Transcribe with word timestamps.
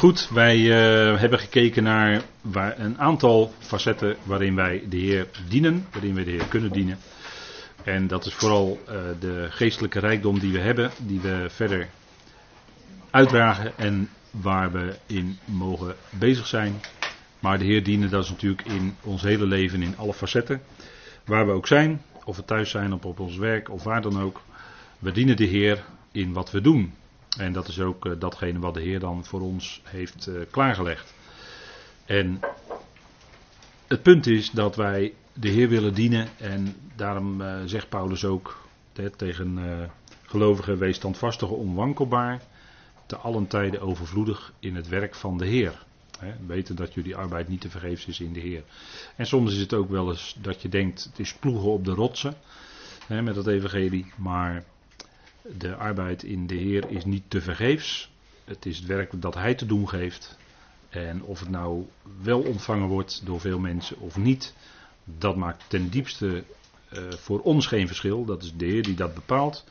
Goed, 0.00 0.28
wij 0.28 0.58
uh, 0.58 1.18
hebben 1.20 1.38
gekeken 1.38 1.82
naar 1.82 2.22
waar 2.40 2.78
een 2.78 2.98
aantal 2.98 3.52
facetten 3.58 4.16
waarin 4.22 4.54
wij 4.54 4.82
de 4.88 4.96
Heer 4.96 5.26
dienen, 5.48 5.86
waarin 5.92 6.14
wij 6.14 6.24
de 6.24 6.30
Heer 6.30 6.44
kunnen 6.48 6.72
dienen. 6.72 6.98
En 7.84 8.06
dat 8.06 8.26
is 8.26 8.34
vooral 8.34 8.78
uh, 8.88 8.94
de 9.20 9.46
geestelijke 9.50 9.98
rijkdom 9.98 10.38
die 10.38 10.52
we 10.52 10.58
hebben, 10.58 10.90
die 10.98 11.20
we 11.20 11.46
verder 11.48 11.88
uitdragen 13.10 13.78
en 13.78 14.08
waar 14.30 14.72
we 14.72 14.94
in 15.06 15.38
mogen 15.44 15.94
bezig 16.10 16.46
zijn. 16.46 16.80
Maar 17.38 17.58
de 17.58 17.64
Heer 17.64 17.84
dienen, 17.84 18.10
dat 18.10 18.24
is 18.24 18.30
natuurlijk 18.30 18.66
in 18.66 18.96
ons 19.02 19.22
hele 19.22 19.46
leven, 19.46 19.82
in 19.82 19.96
alle 19.96 20.14
facetten. 20.14 20.62
Waar 21.24 21.46
we 21.46 21.52
ook 21.52 21.66
zijn, 21.66 22.02
of 22.24 22.36
we 22.36 22.44
thuis 22.44 22.70
zijn, 22.70 22.92
of 22.92 23.04
op 23.04 23.20
ons 23.20 23.36
werk, 23.36 23.70
of 23.70 23.82
waar 23.82 24.02
dan 24.02 24.20
ook. 24.20 24.42
We 24.98 25.12
dienen 25.12 25.36
de 25.36 25.44
Heer 25.44 25.84
in 26.12 26.32
wat 26.32 26.50
we 26.50 26.60
doen. 26.60 26.94
En 27.38 27.52
dat 27.52 27.68
is 27.68 27.80
ook 27.80 28.06
uh, 28.06 28.12
datgene 28.18 28.58
wat 28.58 28.74
de 28.74 28.80
Heer 28.80 29.00
dan 29.00 29.24
voor 29.24 29.40
ons 29.40 29.80
heeft 29.84 30.26
uh, 30.28 30.40
klaargelegd. 30.50 31.14
En 32.04 32.40
het 33.86 34.02
punt 34.02 34.26
is 34.26 34.50
dat 34.50 34.76
wij 34.76 35.14
de 35.32 35.48
Heer 35.48 35.68
willen 35.68 35.94
dienen. 35.94 36.28
En 36.38 36.76
daarom 36.96 37.40
uh, 37.40 37.56
zegt 37.64 37.88
Paulus 37.88 38.24
ook 38.24 38.68
hè, 38.92 39.10
tegen 39.10 39.58
gelovigen: 40.26 40.78
wees 40.78 40.96
standvastig, 40.96 41.48
onwankelbaar. 41.48 42.42
Te 43.06 43.16
allen 43.16 43.46
tijden 43.46 43.80
overvloedig 43.80 44.52
in 44.58 44.76
het 44.76 44.88
werk 44.88 45.14
van 45.14 45.38
de 45.38 45.46
Heer. 45.46 45.84
Weten 46.46 46.76
dat 46.76 46.94
jullie 46.94 47.16
arbeid 47.16 47.48
niet 47.48 47.60
te 47.60 47.70
vergeefs 47.70 48.06
is 48.06 48.20
in 48.20 48.32
de 48.32 48.40
Heer. 48.40 48.62
En 49.16 49.26
soms 49.26 49.52
is 49.52 49.60
het 49.60 49.74
ook 49.74 49.90
wel 49.90 50.10
eens 50.10 50.36
dat 50.40 50.62
je 50.62 50.68
denkt: 50.68 51.04
het 51.04 51.18
is 51.18 51.34
ploegen 51.34 51.70
op 51.70 51.84
de 51.84 51.94
rotsen. 51.94 52.34
Met 53.06 53.34
dat 53.34 53.46
evangelie. 53.46 54.12
Maar 54.16 54.64
de 55.42 55.74
arbeid 55.74 56.22
in 56.22 56.46
de 56.46 56.54
Heer 56.54 56.90
is 56.90 57.04
niet 57.04 57.22
te 57.28 57.40
vergeefs. 57.40 58.10
Het 58.44 58.66
is 58.66 58.76
het 58.76 58.86
werk 58.86 59.22
dat 59.22 59.34
Hij 59.34 59.54
te 59.54 59.66
doen 59.66 59.88
geeft. 59.88 60.38
En 60.88 61.22
of 61.22 61.40
het 61.40 61.48
nou 61.48 61.86
wel 62.22 62.40
ontvangen 62.40 62.88
wordt 62.88 63.26
door 63.26 63.40
veel 63.40 63.58
mensen 63.58 63.98
of 63.98 64.16
niet, 64.16 64.54
dat 65.04 65.36
maakt 65.36 65.64
ten 65.68 65.88
diepste 65.88 66.44
uh, 66.92 67.12
voor 67.12 67.40
ons 67.40 67.66
geen 67.66 67.86
verschil. 67.86 68.24
Dat 68.24 68.42
is 68.42 68.52
de 68.56 68.64
Heer 68.64 68.82
die 68.82 68.94
dat 68.94 69.14
bepaalt. 69.14 69.64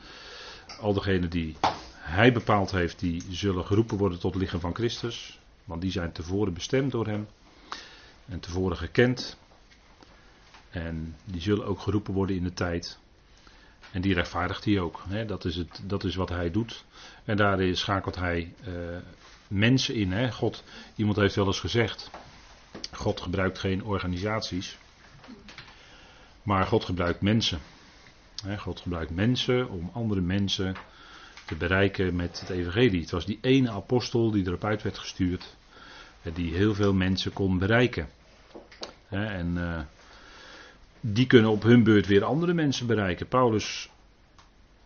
Al 0.79 0.93
degenen 0.93 1.29
die 1.29 1.55
Hij 1.93 2.33
bepaald 2.33 2.71
heeft, 2.71 2.99
die 2.99 3.23
zullen 3.29 3.65
geroepen 3.65 3.97
worden 3.97 4.19
tot 4.19 4.35
lichaam 4.35 4.59
van 4.59 4.75
Christus. 4.75 5.39
Want 5.63 5.81
die 5.81 5.91
zijn 5.91 6.11
tevoren 6.11 6.53
bestemd 6.53 6.91
door 6.91 7.07
Hem. 7.07 7.27
En 8.25 8.39
tevoren 8.39 8.77
gekend. 8.77 9.37
En 10.69 11.15
die 11.25 11.41
zullen 11.41 11.65
ook 11.65 11.79
geroepen 11.79 12.13
worden 12.13 12.35
in 12.35 12.43
de 12.43 12.53
tijd 12.53 12.99
en 13.91 14.01
die 14.01 14.13
rechtvaardigt 14.13 14.65
hij 14.65 14.79
ook. 14.79 15.03
Hè? 15.07 15.25
Dat, 15.25 15.45
is 15.45 15.55
het, 15.55 15.81
dat 15.83 16.03
is 16.03 16.15
wat 16.15 16.29
hij 16.29 16.51
doet. 16.51 16.85
En 17.25 17.37
daarin 17.37 17.77
schakelt 17.77 18.15
hij 18.15 18.53
uh, 18.67 18.73
mensen 19.47 19.95
in. 19.95 20.11
Hè? 20.11 20.31
God, 20.31 20.63
iemand 20.95 21.17
heeft 21.17 21.35
wel 21.35 21.45
eens 21.45 21.59
gezegd: 21.59 22.09
God 22.91 23.21
gebruikt 23.21 23.59
geen 23.59 23.83
organisaties, 23.83 24.77
maar 26.43 26.65
God 26.65 26.85
gebruikt 26.85 27.21
mensen. 27.21 27.59
Hè? 28.43 28.57
God 28.57 28.79
gebruikt 28.79 29.11
mensen 29.11 29.69
om 29.69 29.89
andere 29.93 30.21
mensen 30.21 30.75
te 31.45 31.55
bereiken 31.55 32.15
met 32.15 32.39
het 32.39 32.49
evangelie. 32.49 33.01
Het 33.01 33.11
was 33.11 33.25
die 33.25 33.39
ene 33.41 33.69
apostel 33.69 34.31
die 34.31 34.47
erop 34.47 34.63
uit 34.63 34.81
werd 34.81 34.97
gestuurd, 34.97 35.55
die 36.33 36.55
heel 36.55 36.75
veel 36.75 36.93
mensen 36.93 37.33
kon 37.33 37.57
bereiken. 37.57 38.09
En 39.09 39.55
uh, 39.57 39.79
die 41.01 41.27
kunnen 41.27 41.51
op 41.51 41.63
hun 41.63 41.83
beurt 41.83 42.07
weer 42.07 42.23
andere 42.23 42.53
mensen 42.53 42.87
bereiken. 42.87 43.27
Paulus 43.27 43.89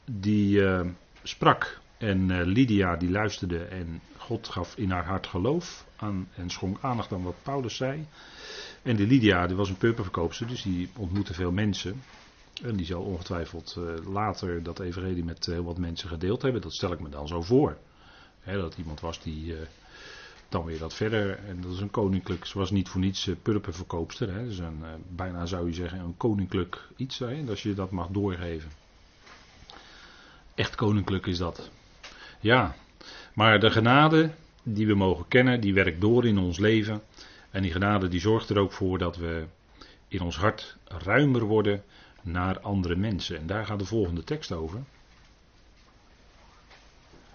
die 0.06 0.60
uh, 0.60 0.82
sprak 1.24 1.82
en 1.98 2.30
uh, 2.30 2.46
Lydia 2.46 2.96
die 2.96 3.10
luisterde 3.10 3.64
en 3.64 4.02
God 4.18 4.50
gaf 4.50 4.78
in 4.78 4.92
haar 4.92 5.06
hart 5.06 5.28
geloof 5.28 5.86
aan 5.96 6.28
en 6.36 6.50
schonk 6.50 6.78
aandacht 6.82 7.12
aan 7.12 7.24
wat 7.24 7.44
Paulus 7.44 7.76
zei. 7.76 8.06
En 8.82 8.96
die 8.96 9.08
Lydia 9.08 9.48
die 9.48 9.56
was 9.56 9.70
een 9.70 9.78
purperverkoopster, 9.78 10.48
dus 10.48 10.62
die 10.62 10.90
ontmoette 10.98 11.34
veel 11.34 11.52
mensen. 11.52 12.02
En 12.64 12.76
die 12.76 12.86
zal 12.86 13.02
ongetwijfeld 13.02 13.76
uh, 13.80 14.14
later 14.14 14.64
dat 14.64 14.80
evangelie 14.80 15.24
met 15.24 15.46
heel 15.46 15.64
wat 15.64 15.78
mensen 15.78 16.10
gedeeld 16.10 16.42
hebben. 16.42 16.62
Dat 16.62 16.74
stel 16.74 16.92
ik 16.92 17.00
me 17.00 17.10
dan 17.10 17.28
zo 17.28 17.42
voor. 17.42 17.78
He, 18.40 18.58
dat 18.58 18.78
iemand 18.78 19.00
was 19.00 19.22
die 19.22 19.56
dan 20.54 20.66
weer 20.66 20.80
wat 20.80 20.94
verder. 20.94 21.40
En 21.48 21.62
dat 21.62 21.72
is 21.72 21.80
een 21.80 21.92
koninklijk, 21.92 22.46
ze 22.46 22.58
was 22.58 22.72
niet 22.72 22.90
voor 22.90 23.02
niets 23.02 23.28
uh, 23.28 23.36
purperverkoopster. 23.42 24.34
Hè. 24.34 24.46
Dus 24.46 24.58
een, 24.58 24.80
uh, 24.82 24.88
bijna 25.08 25.46
zou 25.46 25.68
je 25.68 25.74
zeggen 25.74 26.00
een 26.00 26.18
koninklijk 26.18 26.88
iets. 26.96 27.20
Hè, 27.20 27.44
als 27.50 27.64
je 27.64 27.74
dat 27.74 27.92
mag 27.92 28.08
doorgeven. 28.08 28.72
Echt 30.56 30.76
koninklijk 30.76 31.26
is 31.26 31.38
dat. 31.38 31.70
Ja, 32.40 32.76
maar 33.34 33.60
de 33.60 33.72
genade 33.72 34.32
die 34.64 34.88
we 34.88 34.96
mogen 34.96 35.28
kennen, 35.28 35.62
die 35.62 35.74
werkt 35.74 36.02
door 36.02 36.26
in 36.26 36.38
ons 36.38 36.60
leven. 36.60 37.02
En 37.52 37.62
die 37.62 37.72
genade 37.72 38.08
die 38.08 38.20
zorgt 38.20 38.50
er 38.50 38.58
ook 38.58 38.72
voor 38.72 38.98
dat 38.98 39.18
we 39.18 39.46
in 40.08 40.22
ons 40.22 40.38
hart 40.38 40.78
ruimer 40.88 41.42
worden 41.42 41.84
naar 42.22 42.60
andere 42.60 42.96
mensen. 42.96 43.38
En 43.38 43.48
daar 43.48 43.66
gaat 43.66 43.80
de 43.80 43.86
volgende 43.86 44.24
tekst 44.24 44.52
over. 44.52 44.80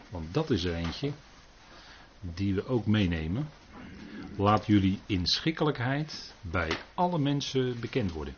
Want 0.09 0.35
dat 0.35 0.51
is 0.51 0.65
er 0.65 0.75
eentje 0.75 1.13
die 2.21 2.55
we 2.55 2.67
ook 2.67 2.87
meenemen. 2.87 3.49
Laat 4.37 4.67
jullie 4.67 5.01
inschikkelijkheid 5.07 6.35
bij 6.41 6.71
alle 6.95 7.19
mensen 7.19 7.81
bekend 7.81 8.13
worden. 8.13 8.35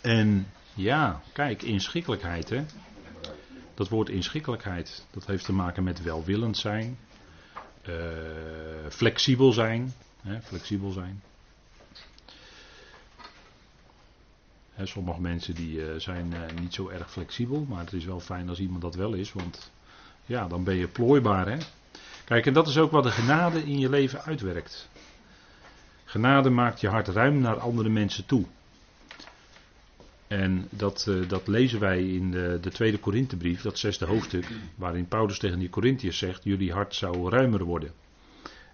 En 0.00 0.46
ja, 0.74 1.20
kijk, 1.32 1.62
inschikkelijkheid 1.62 2.48
hè. 2.48 2.64
Dat 3.74 3.88
woord 3.88 4.08
inschikkelijkheid, 4.08 5.06
dat 5.10 5.26
heeft 5.26 5.44
te 5.44 5.52
maken 5.52 5.84
met 5.84 6.02
welwillend 6.02 6.56
zijn, 6.56 6.98
uh, 7.88 7.94
flexibel 8.88 9.52
zijn, 9.52 9.94
hè, 10.22 10.42
flexibel 10.42 10.90
zijn. 10.90 11.22
Sommige 14.82 15.20
mensen 15.20 15.54
die 15.54 15.76
uh, 15.76 15.94
zijn 15.96 16.32
uh, 16.32 16.58
niet 16.60 16.74
zo 16.74 16.88
erg 16.88 17.10
flexibel, 17.10 17.66
maar 17.68 17.80
het 17.80 17.92
is 17.92 18.04
wel 18.04 18.20
fijn 18.20 18.48
als 18.48 18.60
iemand 18.60 18.82
dat 18.82 18.94
wel 18.94 19.12
is, 19.12 19.32
want 19.32 19.72
ja, 20.26 20.48
dan 20.48 20.64
ben 20.64 20.74
je 20.74 20.88
plooibaar. 20.88 21.48
Hè? 21.48 21.58
Kijk, 22.24 22.46
en 22.46 22.52
dat 22.52 22.68
is 22.68 22.78
ook 22.78 22.90
wat 22.90 23.02
de 23.02 23.10
genade 23.10 23.62
in 23.62 23.78
je 23.78 23.88
leven 23.88 24.22
uitwerkt. 24.22 24.88
Genade 26.04 26.50
maakt 26.50 26.80
je 26.80 26.88
hart 26.88 27.08
ruim 27.08 27.38
naar 27.38 27.58
andere 27.58 27.88
mensen 27.88 28.26
toe. 28.26 28.44
En 30.26 30.68
dat, 30.70 31.06
uh, 31.08 31.28
dat 31.28 31.46
lezen 31.46 31.80
wij 31.80 32.08
in 32.08 32.30
de, 32.30 32.58
de 32.60 32.70
tweede 32.70 32.98
Korinthebrief, 32.98 33.62
dat 33.62 33.78
zesde 33.78 34.06
hoofdstuk, 34.06 34.50
waarin 34.74 35.08
Paulus 35.08 35.38
tegen 35.38 35.58
die 35.58 35.70
Corinthiërs 35.70 36.18
zegt, 36.18 36.44
jullie 36.44 36.72
hart 36.72 36.94
zou 36.94 37.30
ruimer 37.30 37.64
worden. 37.64 37.92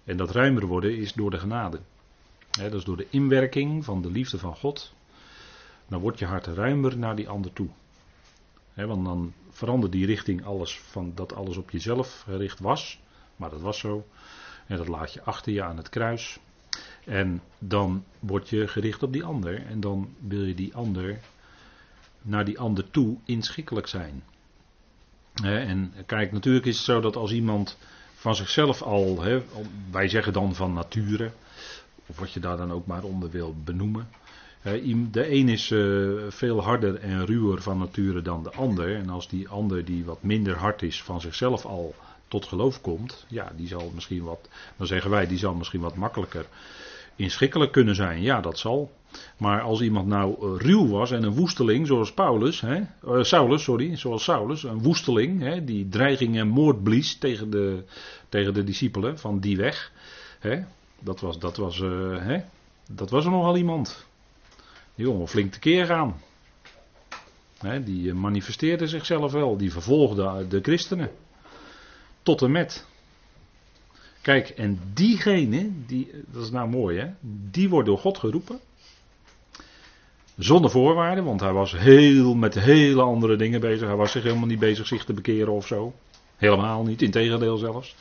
En 0.03 0.17
dat 0.17 0.31
ruimer 0.31 0.65
worden 0.65 0.97
is 0.97 1.13
door 1.13 1.31
de 1.31 1.39
genade. 1.39 1.79
Dat 2.51 2.73
is 2.73 2.83
door 2.83 2.97
de 2.97 3.07
inwerking 3.09 3.85
van 3.85 4.01
de 4.01 4.11
liefde 4.11 4.37
van 4.37 4.55
God 4.55 4.93
dan 5.91 6.01
wordt 6.01 6.19
je 6.19 6.25
hart 6.25 6.47
ruimer 6.47 6.97
naar 6.97 7.15
die 7.15 7.29
ander 7.29 7.53
toe. 7.53 7.67
want 8.73 9.05
dan 9.05 9.33
verandert 9.49 9.91
die 9.91 10.05
richting 10.05 10.45
alles 10.45 10.79
van 10.79 11.11
dat 11.15 11.35
alles 11.35 11.57
op 11.57 11.71
jezelf 11.71 12.23
gericht 12.27 12.59
was. 12.59 12.99
Maar 13.35 13.49
dat 13.49 13.61
was 13.61 13.79
zo. 13.79 14.07
En 14.67 14.77
dat 14.77 14.87
laat 14.87 15.13
je 15.13 15.23
achter 15.23 15.53
je 15.53 15.63
aan 15.63 15.77
het 15.77 15.89
kruis. 15.89 16.39
En 17.05 17.41
dan 17.59 18.03
word 18.19 18.49
je 18.49 18.67
gericht 18.67 19.03
op 19.03 19.13
die 19.13 19.23
ander. 19.23 19.65
En 19.65 19.79
dan 19.79 20.15
wil 20.19 20.43
je 20.43 20.55
die 20.55 20.75
ander 20.75 21.19
naar 22.21 22.45
die 22.45 22.59
ander 22.59 22.91
toe 22.91 23.17
inschikkelijk 23.25 23.87
zijn. 23.87 24.23
en 25.43 25.93
kijk, 26.05 26.31
natuurlijk 26.31 26.65
is 26.65 26.75
het 26.75 26.85
zo 26.85 27.01
dat 27.01 27.15
als 27.15 27.31
iemand 27.31 27.77
van 28.13 28.35
zichzelf 28.35 28.81
al, 28.81 29.23
wij 29.91 30.07
zeggen 30.07 30.33
dan 30.33 30.55
van 30.55 30.73
nature, 30.73 31.31
of 32.05 32.19
wat 32.19 32.31
je 32.31 32.39
daar 32.39 32.57
dan 32.57 32.71
ook 32.71 32.85
maar 32.85 33.03
onder 33.03 33.29
wil 33.29 33.55
benoemen. 33.63 34.07
De 34.61 35.31
een 35.31 35.49
is 35.49 35.71
eh, 35.71 35.79
veel 36.29 36.63
harder 36.63 36.95
en 36.95 37.25
ruwer 37.25 37.61
van 37.61 37.77
nature 37.77 38.21
dan 38.21 38.43
de 38.43 38.51
ander. 38.51 38.95
En 38.95 39.09
als 39.09 39.29
die 39.29 39.49
ander 39.49 39.85
die 39.85 40.05
wat 40.05 40.23
minder 40.23 40.57
hard 40.57 40.81
is 40.81 41.03
van 41.03 41.21
zichzelf 41.21 41.65
al 41.65 41.95
tot 42.27 42.45
geloof 42.45 42.81
komt, 42.81 43.25
ja, 43.27 43.51
die 43.55 43.67
zal 43.67 43.91
misschien 43.93 44.23
wat, 44.23 44.49
dan 44.77 44.87
zeggen 44.87 45.11
wij, 45.11 45.27
die 45.27 45.37
zal 45.37 45.53
misschien 45.53 45.81
wat 45.81 45.95
makkelijker 45.95 46.45
inschikkelijk 47.15 47.71
kunnen 47.71 47.95
zijn. 47.95 48.21
Ja, 48.21 48.41
dat 48.41 48.59
zal. 48.59 48.91
Maar 49.37 49.61
als 49.61 49.81
iemand 49.81 50.07
nou 50.07 50.35
uh, 50.39 50.61
ruw 50.61 50.87
was 50.87 51.11
en 51.11 51.23
een 51.23 51.35
woesteling, 51.35 51.87
zoals 51.87 52.13
Paulus, 52.13 52.61
hè, 52.61 52.81
uh, 53.05 53.23
Saulus, 53.23 53.63
sorry, 53.63 53.95
zoals 53.95 54.23
Saulus, 54.23 54.63
een 54.63 54.81
woesteling, 54.81 55.41
hè, 55.41 55.63
die 55.63 55.89
dreiging 55.89 56.37
en 56.37 56.47
moord 56.47 56.83
blies 56.83 57.17
tegen 57.17 57.49
de, 57.49 57.83
tegen 58.29 58.53
de 58.53 58.63
discipelen 58.63 59.19
van 59.19 59.39
die 59.39 59.57
weg, 59.57 59.91
hè, 60.39 60.63
dat 60.99 61.19
was, 61.19 61.39
dat 61.39 61.57
was, 61.57 61.77
hè, 62.19 62.37
dat 62.89 63.09
was 63.09 63.25
er 63.25 63.31
nogal 63.31 63.57
iemand. 63.57 64.09
Die 64.95 65.05
jongen 65.05 65.27
flink 65.27 65.51
tekeer 65.51 65.85
gaan. 65.85 66.21
die 67.83 68.09
eh, 68.09 68.15
manifesteerde 68.15 68.87
zichzelf 68.87 69.31
wel. 69.31 69.57
Die 69.57 69.71
vervolgde 69.71 70.47
de 70.47 70.59
christenen. 70.61 71.11
Tot 72.23 72.41
en 72.41 72.51
met. 72.51 72.85
Kijk, 74.21 74.49
en 74.49 74.79
diegene, 74.93 75.69
die, 75.85 76.11
dat 76.27 76.43
is 76.43 76.51
nou 76.51 76.69
mooi 76.69 76.99
hè, 76.99 77.07
die 77.51 77.69
wordt 77.69 77.87
door 77.87 77.97
God 77.97 78.17
geroepen. 78.17 78.59
Zonder 80.37 80.71
voorwaarden, 80.71 81.23
want 81.23 81.39
hij 81.39 81.51
was 81.53 81.71
heel 81.71 82.35
met 82.35 82.59
hele 82.59 83.01
andere 83.01 83.35
dingen 83.35 83.59
bezig. 83.59 83.87
Hij 83.87 83.95
was 83.95 84.11
zich 84.11 84.23
helemaal 84.23 84.47
niet 84.47 84.59
bezig 84.59 84.87
zich 84.87 85.05
te 85.05 85.13
bekeren 85.13 85.53
of 85.53 85.67
zo. 85.67 85.93
Helemaal 86.35 86.83
niet, 86.83 87.01
integendeel 87.01 87.57
zelfs. 87.57 87.95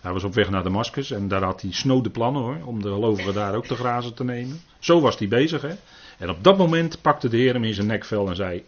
Hij 0.00 0.12
was 0.12 0.24
op 0.24 0.34
weg 0.34 0.50
naar 0.50 0.62
Damascus 0.62 1.10
en 1.10 1.28
daar 1.28 1.42
had 1.42 1.60
hij 1.60 1.72
snode 1.72 2.10
plannen 2.10 2.42
hoor, 2.42 2.58
om 2.64 2.82
de 2.82 2.88
gelovigen 2.88 3.34
daar 3.34 3.54
ook 3.54 3.66
te 3.66 3.74
grazen 3.74 4.14
te 4.14 4.24
nemen. 4.24 4.60
Zo 4.78 5.00
was 5.00 5.18
hij 5.18 5.28
bezig 5.28 5.62
hè. 5.62 5.74
En 6.16 6.30
op 6.30 6.44
dat 6.44 6.56
moment 6.58 7.02
pakte 7.02 7.28
de 7.28 7.36
Heer 7.36 7.52
hem 7.52 7.64
in 7.64 7.74
zijn 7.74 7.86
nekvel 7.86 8.28
en 8.28 8.36
zei, 8.36 8.64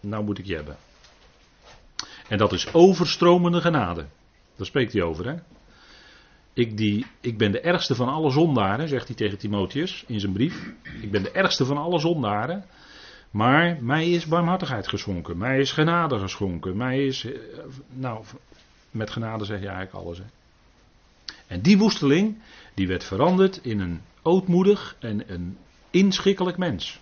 nou 0.00 0.24
moet 0.24 0.38
ik 0.38 0.46
je 0.46 0.54
hebben. 0.54 0.76
En 2.28 2.38
dat 2.38 2.52
is 2.52 2.74
overstromende 2.74 3.60
genade. 3.60 4.06
Daar 4.56 4.66
spreekt 4.66 4.92
hij 4.92 5.02
over 5.02 5.26
hè. 5.26 5.34
Ik, 6.52 6.76
die, 6.76 7.06
ik 7.20 7.38
ben 7.38 7.52
de 7.52 7.60
ergste 7.60 7.94
van 7.94 8.08
alle 8.08 8.30
zondaren, 8.30 8.88
zegt 8.88 9.06
hij 9.06 9.16
tegen 9.16 9.38
Timotheus 9.38 10.04
in 10.06 10.20
zijn 10.20 10.32
brief. 10.32 10.72
Ik 11.00 11.10
ben 11.10 11.22
de 11.22 11.30
ergste 11.30 11.64
van 11.64 11.76
alle 11.76 11.98
zondaren. 11.98 12.64
Maar 13.30 13.78
mij 13.80 14.10
is 14.10 14.26
barmhartigheid 14.26 14.88
geschonken. 14.88 15.38
Mij 15.38 15.58
is 15.58 15.72
genade 15.72 16.18
geschonken. 16.18 16.76
Mij 16.76 17.06
is. 17.06 17.24
Eh, 17.24 17.32
nou, 17.88 18.24
met 18.90 19.10
genade 19.10 19.44
zeg 19.44 19.60
je 19.60 19.68
eigenlijk 19.68 19.96
alles. 19.96 20.18
Hè. 20.18 20.24
En 21.46 21.60
die 21.60 21.78
woesteling, 21.78 22.42
die 22.74 22.86
werd 22.86 23.04
veranderd 23.04 23.60
in 23.62 23.80
een 23.80 24.00
ootmoedig 24.22 24.96
en 24.98 25.32
een 25.32 25.58
inschikkelijk 25.94 26.56
mens. 26.56 27.00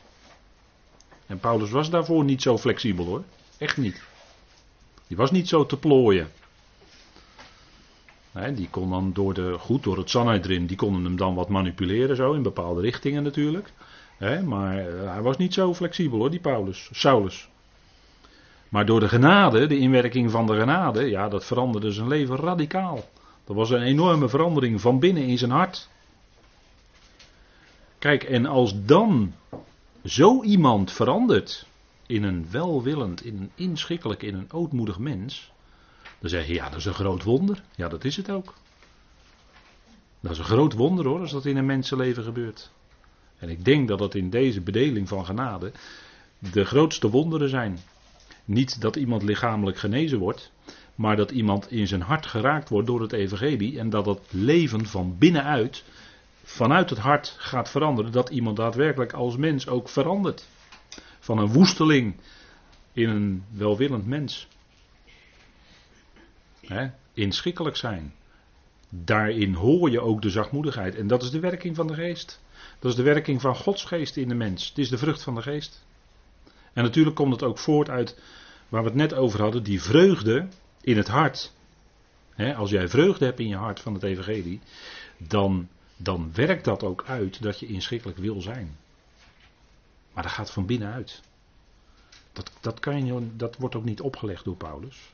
En 1.26 1.38
Paulus 1.38 1.70
was 1.70 1.90
daarvoor 1.90 2.24
niet 2.24 2.42
zo 2.42 2.58
flexibel 2.58 3.04
hoor. 3.04 3.22
Echt 3.58 3.76
niet. 3.76 4.02
Die 5.06 5.16
was 5.16 5.30
niet 5.30 5.48
zo 5.48 5.66
te 5.66 5.76
plooien 5.76 6.30
die 8.32 8.68
kon 8.70 8.90
dan 8.90 9.10
door 9.12 9.34
de, 9.34 9.56
goed, 9.58 9.82
door 9.82 9.96
het 9.96 10.10
Sanhedrin, 10.10 10.66
die 10.66 10.76
konden 10.76 11.04
hem 11.04 11.16
dan 11.16 11.34
wat 11.34 11.48
manipuleren 11.48 12.16
zo, 12.16 12.32
in 12.32 12.42
bepaalde 12.42 12.80
richtingen 12.80 13.22
natuurlijk. 13.22 13.72
maar 14.44 14.78
eh, 14.78 15.12
hij 15.12 15.22
was 15.22 15.36
niet 15.36 15.54
zo 15.54 15.74
flexibel 15.74 16.18
hoor, 16.18 16.30
die 16.30 16.40
Paulus, 16.40 16.88
Saulus. 16.92 17.48
Maar 18.68 18.86
door 18.86 19.00
de 19.00 19.08
genade, 19.08 19.66
de 19.66 19.78
inwerking 19.78 20.30
van 20.30 20.46
de 20.46 20.58
genade, 20.58 21.10
ja, 21.10 21.28
dat 21.28 21.44
veranderde 21.44 21.92
zijn 21.92 22.08
leven 22.08 22.36
radicaal. 22.36 23.04
Dat 23.44 23.56
was 23.56 23.70
een 23.70 23.82
enorme 23.82 24.28
verandering 24.28 24.80
van 24.80 24.98
binnen 24.98 25.22
in 25.22 25.38
zijn 25.38 25.50
hart. 25.50 25.88
Kijk, 28.02 28.22
en 28.22 28.46
als 28.46 28.84
dan 28.84 29.34
zo 30.04 30.42
iemand 30.42 30.92
verandert 30.92 31.66
in 32.06 32.22
een 32.22 32.50
welwillend, 32.50 33.24
in 33.24 33.36
een 33.36 33.50
inschikkelijk, 33.54 34.22
in 34.22 34.34
een 34.34 34.52
ootmoedig 34.52 34.98
mens, 34.98 35.52
dan 36.18 36.30
zeg 36.30 36.46
je, 36.46 36.54
ja, 36.54 36.68
dat 36.68 36.78
is 36.78 36.84
een 36.84 36.94
groot 36.94 37.22
wonder. 37.22 37.62
Ja, 37.74 37.88
dat 37.88 38.04
is 38.04 38.16
het 38.16 38.30
ook. 38.30 38.54
Dat 40.20 40.32
is 40.32 40.38
een 40.38 40.44
groot 40.44 40.72
wonder 40.72 41.06
hoor, 41.06 41.20
als 41.20 41.30
dat 41.30 41.46
in 41.46 41.56
een 41.56 41.66
mensenleven 41.66 42.22
gebeurt. 42.22 42.70
En 43.38 43.48
ik 43.48 43.64
denk 43.64 43.88
dat 43.88 43.98
dat 43.98 44.14
in 44.14 44.30
deze 44.30 44.60
bedeling 44.60 45.08
van 45.08 45.24
genade 45.24 45.72
de 46.38 46.64
grootste 46.64 47.10
wonderen 47.10 47.48
zijn. 47.48 47.78
Niet 48.44 48.80
dat 48.80 48.96
iemand 48.96 49.22
lichamelijk 49.22 49.78
genezen 49.78 50.18
wordt, 50.18 50.52
maar 50.94 51.16
dat 51.16 51.30
iemand 51.30 51.70
in 51.70 51.86
zijn 51.86 52.02
hart 52.02 52.26
geraakt 52.26 52.68
wordt 52.68 52.86
door 52.86 53.00
het 53.00 53.12
evangelie 53.12 53.78
en 53.78 53.90
dat 53.90 54.06
het 54.06 54.20
leven 54.30 54.86
van 54.86 55.16
binnenuit, 55.18 55.84
vanuit 56.42 56.90
het 56.90 56.98
hart 56.98 57.34
gaat 57.38 57.70
veranderen, 57.70 58.12
dat 58.12 58.30
iemand 58.30 58.56
daadwerkelijk 58.56 59.12
als 59.12 59.36
mens 59.36 59.68
ook 59.68 59.88
verandert. 59.88 60.46
Van 61.18 61.38
een 61.38 61.52
woesteling 61.52 62.16
in 62.92 63.08
een 63.08 63.44
welwillend 63.50 64.06
mens. 64.06 64.48
Hè, 66.60 66.90
inschikkelijk 67.14 67.76
zijn. 67.76 68.14
Daarin 68.88 69.54
hoor 69.54 69.90
je 69.90 70.00
ook 70.00 70.22
de 70.22 70.30
zachtmoedigheid. 70.30 70.94
En 70.94 71.06
dat 71.06 71.22
is 71.22 71.30
de 71.30 71.40
werking 71.40 71.76
van 71.76 71.86
de 71.86 71.94
geest. 71.94 72.40
Dat 72.78 72.90
is 72.90 72.96
de 72.96 73.02
werking 73.02 73.40
van 73.40 73.56
Gods 73.56 73.84
geest 73.84 74.16
in 74.16 74.28
de 74.28 74.34
mens. 74.34 74.68
Het 74.68 74.78
is 74.78 74.88
de 74.88 74.98
vrucht 74.98 75.22
van 75.22 75.34
de 75.34 75.42
geest. 75.42 75.84
En 76.72 76.82
natuurlijk 76.82 77.16
komt 77.16 77.32
het 77.32 77.42
ook 77.42 77.58
voort 77.58 77.90
uit 77.90 78.20
waar 78.68 78.82
we 78.82 78.88
het 78.88 78.96
net 78.96 79.14
over 79.14 79.40
hadden, 79.40 79.62
die 79.62 79.82
vreugde 79.82 80.46
in 80.80 80.96
het 80.96 81.08
hart. 81.08 81.52
als 82.56 82.70
jij 82.70 82.88
vreugde 82.88 83.24
hebt 83.24 83.40
in 83.40 83.48
je 83.48 83.56
hart 83.56 83.80
van 83.80 83.94
het 83.94 84.02
evangelie, 84.02 84.60
dan, 85.18 85.68
dan 86.02 86.30
werkt 86.34 86.64
dat 86.64 86.82
ook 86.82 87.04
uit 87.06 87.42
dat 87.42 87.60
je 87.60 87.66
inschikkelijk 87.66 88.18
wil 88.18 88.40
zijn. 88.40 88.76
Maar 90.12 90.22
dat 90.22 90.32
gaat 90.32 90.50
van 90.50 90.66
binnenuit. 90.66 91.22
Dat, 92.32 92.50
dat, 92.60 92.80
kan 92.80 93.06
je, 93.06 93.36
dat 93.36 93.56
wordt 93.56 93.74
ook 93.74 93.84
niet 93.84 94.00
opgelegd 94.00 94.44
door 94.44 94.56
Paulus. 94.56 95.12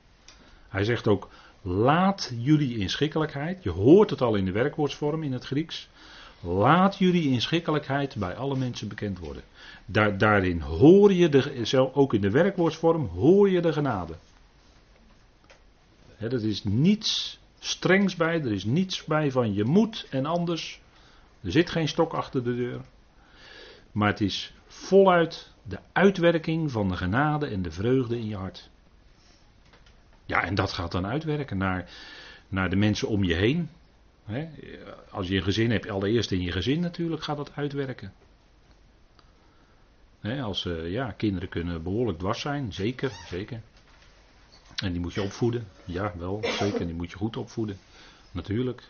Hij 0.69 0.85
zegt 0.85 1.08
ook, 1.08 1.29
laat 1.62 2.32
jullie 2.37 2.79
inschikkelijkheid, 2.79 3.62
je 3.62 3.70
hoort 3.70 4.11
het 4.11 4.20
al 4.20 4.35
in 4.35 4.44
de 4.44 4.52
werkwoordsvorm 4.52 5.23
in 5.23 5.32
het 5.32 5.44
Grieks, 5.44 5.88
laat 6.40 6.99
jullie 6.99 7.31
inschikkelijkheid 7.31 8.17
bij 8.17 8.37
alle 8.37 8.56
mensen 8.56 8.88
bekend 8.88 9.19
worden. 9.19 9.43
Daar, 9.87 10.19
daarin 10.19 10.61
hoor 10.61 11.12
je, 11.12 11.29
de, 11.29 11.91
ook 11.94 12.14
in 12.14 12.20
de 12.20 12.31
werkwoordsvorm, 12.31 13.06
hoor 13.06 13.50
je 13.50 13.61
de 13.61 13.73
genade. 13.73 14.14
He, 16.17 16.26
er 16.26 16.44
is 16.46 16.64
niets 16.64 17.38
strengs 17.58 18.16
bij, 18.16 18.40
er 18.40 18.52
is 18.52 18.64
niets 18.64 19.05
bij 19.05 19.31
van 19.31 19.55
je 19.55 19.64
moet 19.64 20.06
en 20.10 20.26
anders. 20.26 20.81
Er 21.40 21.50
zit 21.50 21.70
geen 21.70 21.88
stok 21.88 22.12
achter 22.12 22.44
de 22.44 22.56
deur. 22.56 22.81
Maar 23.93 24.08
het 24.08 24.20
is 24.20 24.52
voluit 24.66 25.52
de 25.62 25.78
uitwerking 25.93 26.70
van 26.70 26.88
de 26.88 26.96
genade 26.96 27.46
en 27.46 27.62
de 27.62 27.70
vreugde 27.70 28.19
in 28.19 28.28
je 28.28 28.37
hart. 28.37 28.70
Ja, 30.26 30.43
en 30.43 30.55
dat 30.55 30.72
gaat 30.72 30.93
dan 30.93 31.06
uitwerken 31.06 31.58
naar, 31.58 31.90
naar 32.49 32.70
de 32.70 32.76
mensen 32.76 33.08
om 33.08 33.25
je 33.25 33.34
heen. 33.34 33.70
als 35.10 35.28
je 35.28 35.37
een 35.37 35.43
gezin 35.43 35.70
hebt, 35.70 35.90
allereerst 35.90 36.31
in 36.31 36.43
je 36.43 36.52
gezin 36.52 36.81
natuurlijk 36.81 37.22
gaat 37.22 37.37
dat 37.37 37.52
uitwerken. 37.55 38.12
als 40.22 40.64
uh, 40.64 40.90
ja, 40.90 41.10
kinderen 41.10 41.49
kunnen 41.49 41.82
behoorlijk 41.82 42.19
dwars 42.19 42.40
zijn, 42.40 42.72
zeker, 42.72 43.10
zeker. 43.28 43.60
En 44.83 44.93
die 44.93 45.01
moet 45.01 45.15
je 45.15 45.23
opvoeden. 45.23 45.67
Ja, 45.85 46.13
wel, 46.19 46.41
zeker. 46.43 46.87
Die 46.87 46.95
moet 46.95 47.11
je 47.11 47.17
goed 47.17 47.37
opvoeden. 47.37 47.79
Natuurlijk. 48.31 48.83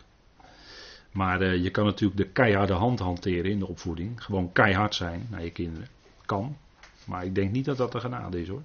Maar 1.11 1.41
uh, 1.41 1.63
je 1.63 1.69
kan 1.69 1.85
natuurlijk 1.85 2.19
de 2.19 2.27
keiharde 2.27 2.73
hand 2.73 2.99
hanteren 2.99 3.51
in 3.51 3.59
de 3.59 3.67
opvoeding. 3.67 4.23
Gewoon 4.23 4.51
keihard 4.51 4.95
zijn 4.95 5.27
naar 5.29 5.43
je 5.43 5.51
kinderen. 5.51 5.87
Kan. 6.25 6.57
Maar 7.05 7.25
ik 7.25 7.35
denk 7.35 7.51
niet 7.51 7.65
dat 7.65 7.77
dat 7.77 7.91
de 7.91 7.99
genade 7.99 8.41
is 8.41 8.47
hoor. 8.47 8.63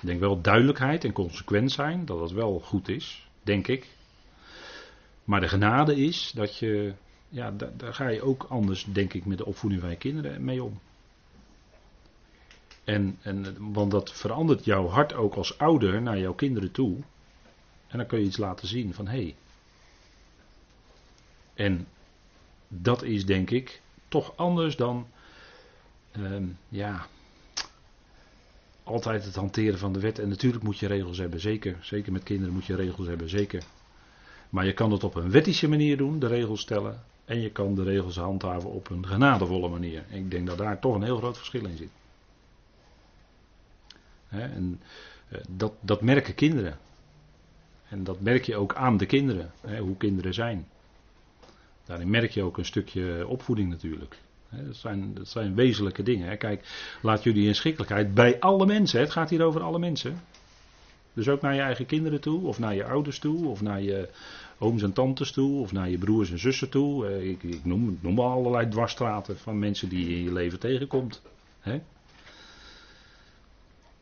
Ik 0.00 0.06
denk 0.06 0.20
wel 0.20 0.40
duidelijkheid 0.40 1.04
en 1.04 1.12
consequent 1.12 1.72
zijn, 1.72 2.04
dat 2.04 2.18
dat 2.18 2.32
wel 2.32 2.60
goed 2.60 2.88
is, 2.88 3.28
denk 3.42 3.66
ik. 3.68 3.88
Maar 5.24 5.40
de 5.40 5.48
genade 5.48 5.96
is 5.96 6.32
dat 6.34 6.56
je, 6.56 6.94
ja, 7.28 7.50
daar 7.76 7.94
ga 7.94 8.08
je 8.08 8.22
ook 8.22 8.46
anders, 8.48 8.84
denk 8.84 9.14
ik, 9.14 9.24
met 9.24 9.38
de 9.38 9.46
opvoeding 9.46 9.80
van 9.82 9.90
je 9.90 9.96
kinderen 9.96 10.44
mee 10.44 10.62
om. 10.62 10.80
En, 12.84 13.18
en, 13.22 13.56
want 13.72 13.90
dat 13.90 14.12
verandert 14.12 14.64
jouw 14.64 14.86
hart 14.86 15.14
ook 15.14 15.34
als 15.34 15.58
ouder 15.58 16.02
naar 16.02 16.18
jouw 16.18 16.34
kinderen 16.34 16.72
toe. 16.72 16.96
En 17.86 17.98
dan 17.98 18.06
kun 18.06 18.18
je 18.18 18.24
iets 18.24 18.36
laten 18.36 18.68
zien 18.68 18.94
van 18.94 19.06
hé. 19.06 19.22
Hey. 19.22 19.34
En 21.54 21.86
dat 22.68 23.02
is 23.02 23.26
denk 23.26 23.50
ik 23.50 23.80
toch 24.08 24.36
anders 24.36 24.76
dan, 24.76 25.06
ehm, 26.10 26.44
ja, 26.68 27.06
altijd 28.82 29.24
het 29.24 29.34
hanteren 29.34 29.78
van 29.78 29.92
de 29.92 30.00
wet. 30.00 30.18
En 30.18 30.28
natuurlijk 30.28 30.64
moet 30.64 30.78
je 30.78 30.86
regels 30.86 31.18
hebben, 31.18 31.40
zeker. 31.40 31.76
Zeker 31.80 32.12
met 32.12 32.22
kinderen 32.22 32.54
moet 32.54 32.64
je 32.64 32.74
regels 32.74 33.06
hebben, 33.06 33.28
zeker. 33.28 33.62
Maar 34.50 34.66
je 34.66 34.72
kan 34.72 34.92
het 34.92 35.04
op 35.04 35.14
een 35.14 35.30
wettische 35.30 35.68
manier 35.68 35.96
doen, 35.96 36.18
de 36.18 36.26
regels 36.26 36.60
stellen. 36.60 37.02
En 37.24 37.40
je 37.40 37.50
kan 37.50 37.74
de 37.74 37.82
regels 37.82 38.16
handhaven 38.16 38.70
op 38.70 38.90
een 38.90 39.06
genadevolle 39.06 39.68
manier. 39.68 40.04
En 40.10 40.16
ik 40.16 40.30
denk 40.30 40.46
dat 40.46 40.58
daar 40.58 40.78
toch 40.78 40.94
een 40.94 41.02
heel 41.02 41.16
groot 41.16 41.36
verschil 41.36 41.64
in 41.64 41.76
zit. 41.76 41.90
En 44.30 44.80
eh, 45.28 45.40
dat, 45.48 45.72
dat 45.80 46.00
merken 46.00 46.34
kinderen. 46.34 46.78
En 47.88 48.04
dat 48.04 48.20
merk 48.20 48.44
je 48.44 48.56
ook 48.56 48.74
aan 48.74 48.96
de 48.96 49.06
kinderen, 49.06 49.52
hoe 49.78 49.96
kinderen 49.96 50.34
zijn. 50.34 50.66
Daarin 51.84 52.10
merk 52.10 52.30
je 52.30 52.42
ook 52.42 52.58
een 52.58 52.64
stukje 52.64 53.26
opvoeding 53.26 53.68
natuurlijk. 53.68 54.18
Dat 54.50 54.76
zijn, 54.76 55.16
zijn 55.22 55.54
wezenlijke 55.54 56.02
dingen. 56.02 56.38
Kijk, 56.38 56.64
laat 57.02 57.22
jullie 57.22 57.46
inschikkelijkheid 57.46 58.14
bij 58.14 58.40
alle 58.40 58.66
mensen. 58.66 59.00
Het 59.00 59.10
gaat 59.10 59.30
hier 59.30 59.42
over 59.42 59.62
alle 59.62 59.78
mensen. 59.78 60.20
Dus 61.12 61.28
ook 61.28 61.40
naar 61.40 61.54
je 61.54 61.60
eigen 61.60 61.86
kinderen 61.86 62.20
toe, 62.20 62.46
of 62.46 62.58
naar 62.58 62.74
je 62.74 62.84
ouders 62.84 63.18
toe, 63.18 63.46
of 63.46 63.62
naar 63.62 63.82
je 63.82 64.08
ooms 64.58 64.82
en 64.82 64.92
tantes 64.92 65.32
toe, 65.32 65.60
of 65.60 65.72
naar 65.72 65.90
je 65.90 65.98
broers 65.98 66.30
en 66.30 66.38
zussen 66.38 66.70
toe. 66.70 67.06
Eh, 67.06 67.28
ik, 67.30 67.42
ik 67.42 67.64
noem, 67.64 67.98
noem 68.00 68.18
allerlei 68.18 68.68
dwarsstraten 68.68 69.38
van 69.38 69.58
mensen 69.58 69.88
die 69.88 70.08
je 70.08 70.16
in 70.16 70.22
je 70.22 70.32
leven 70.32 70.58
tegenkomt. 70.58 71.22
He? 71.60 71.80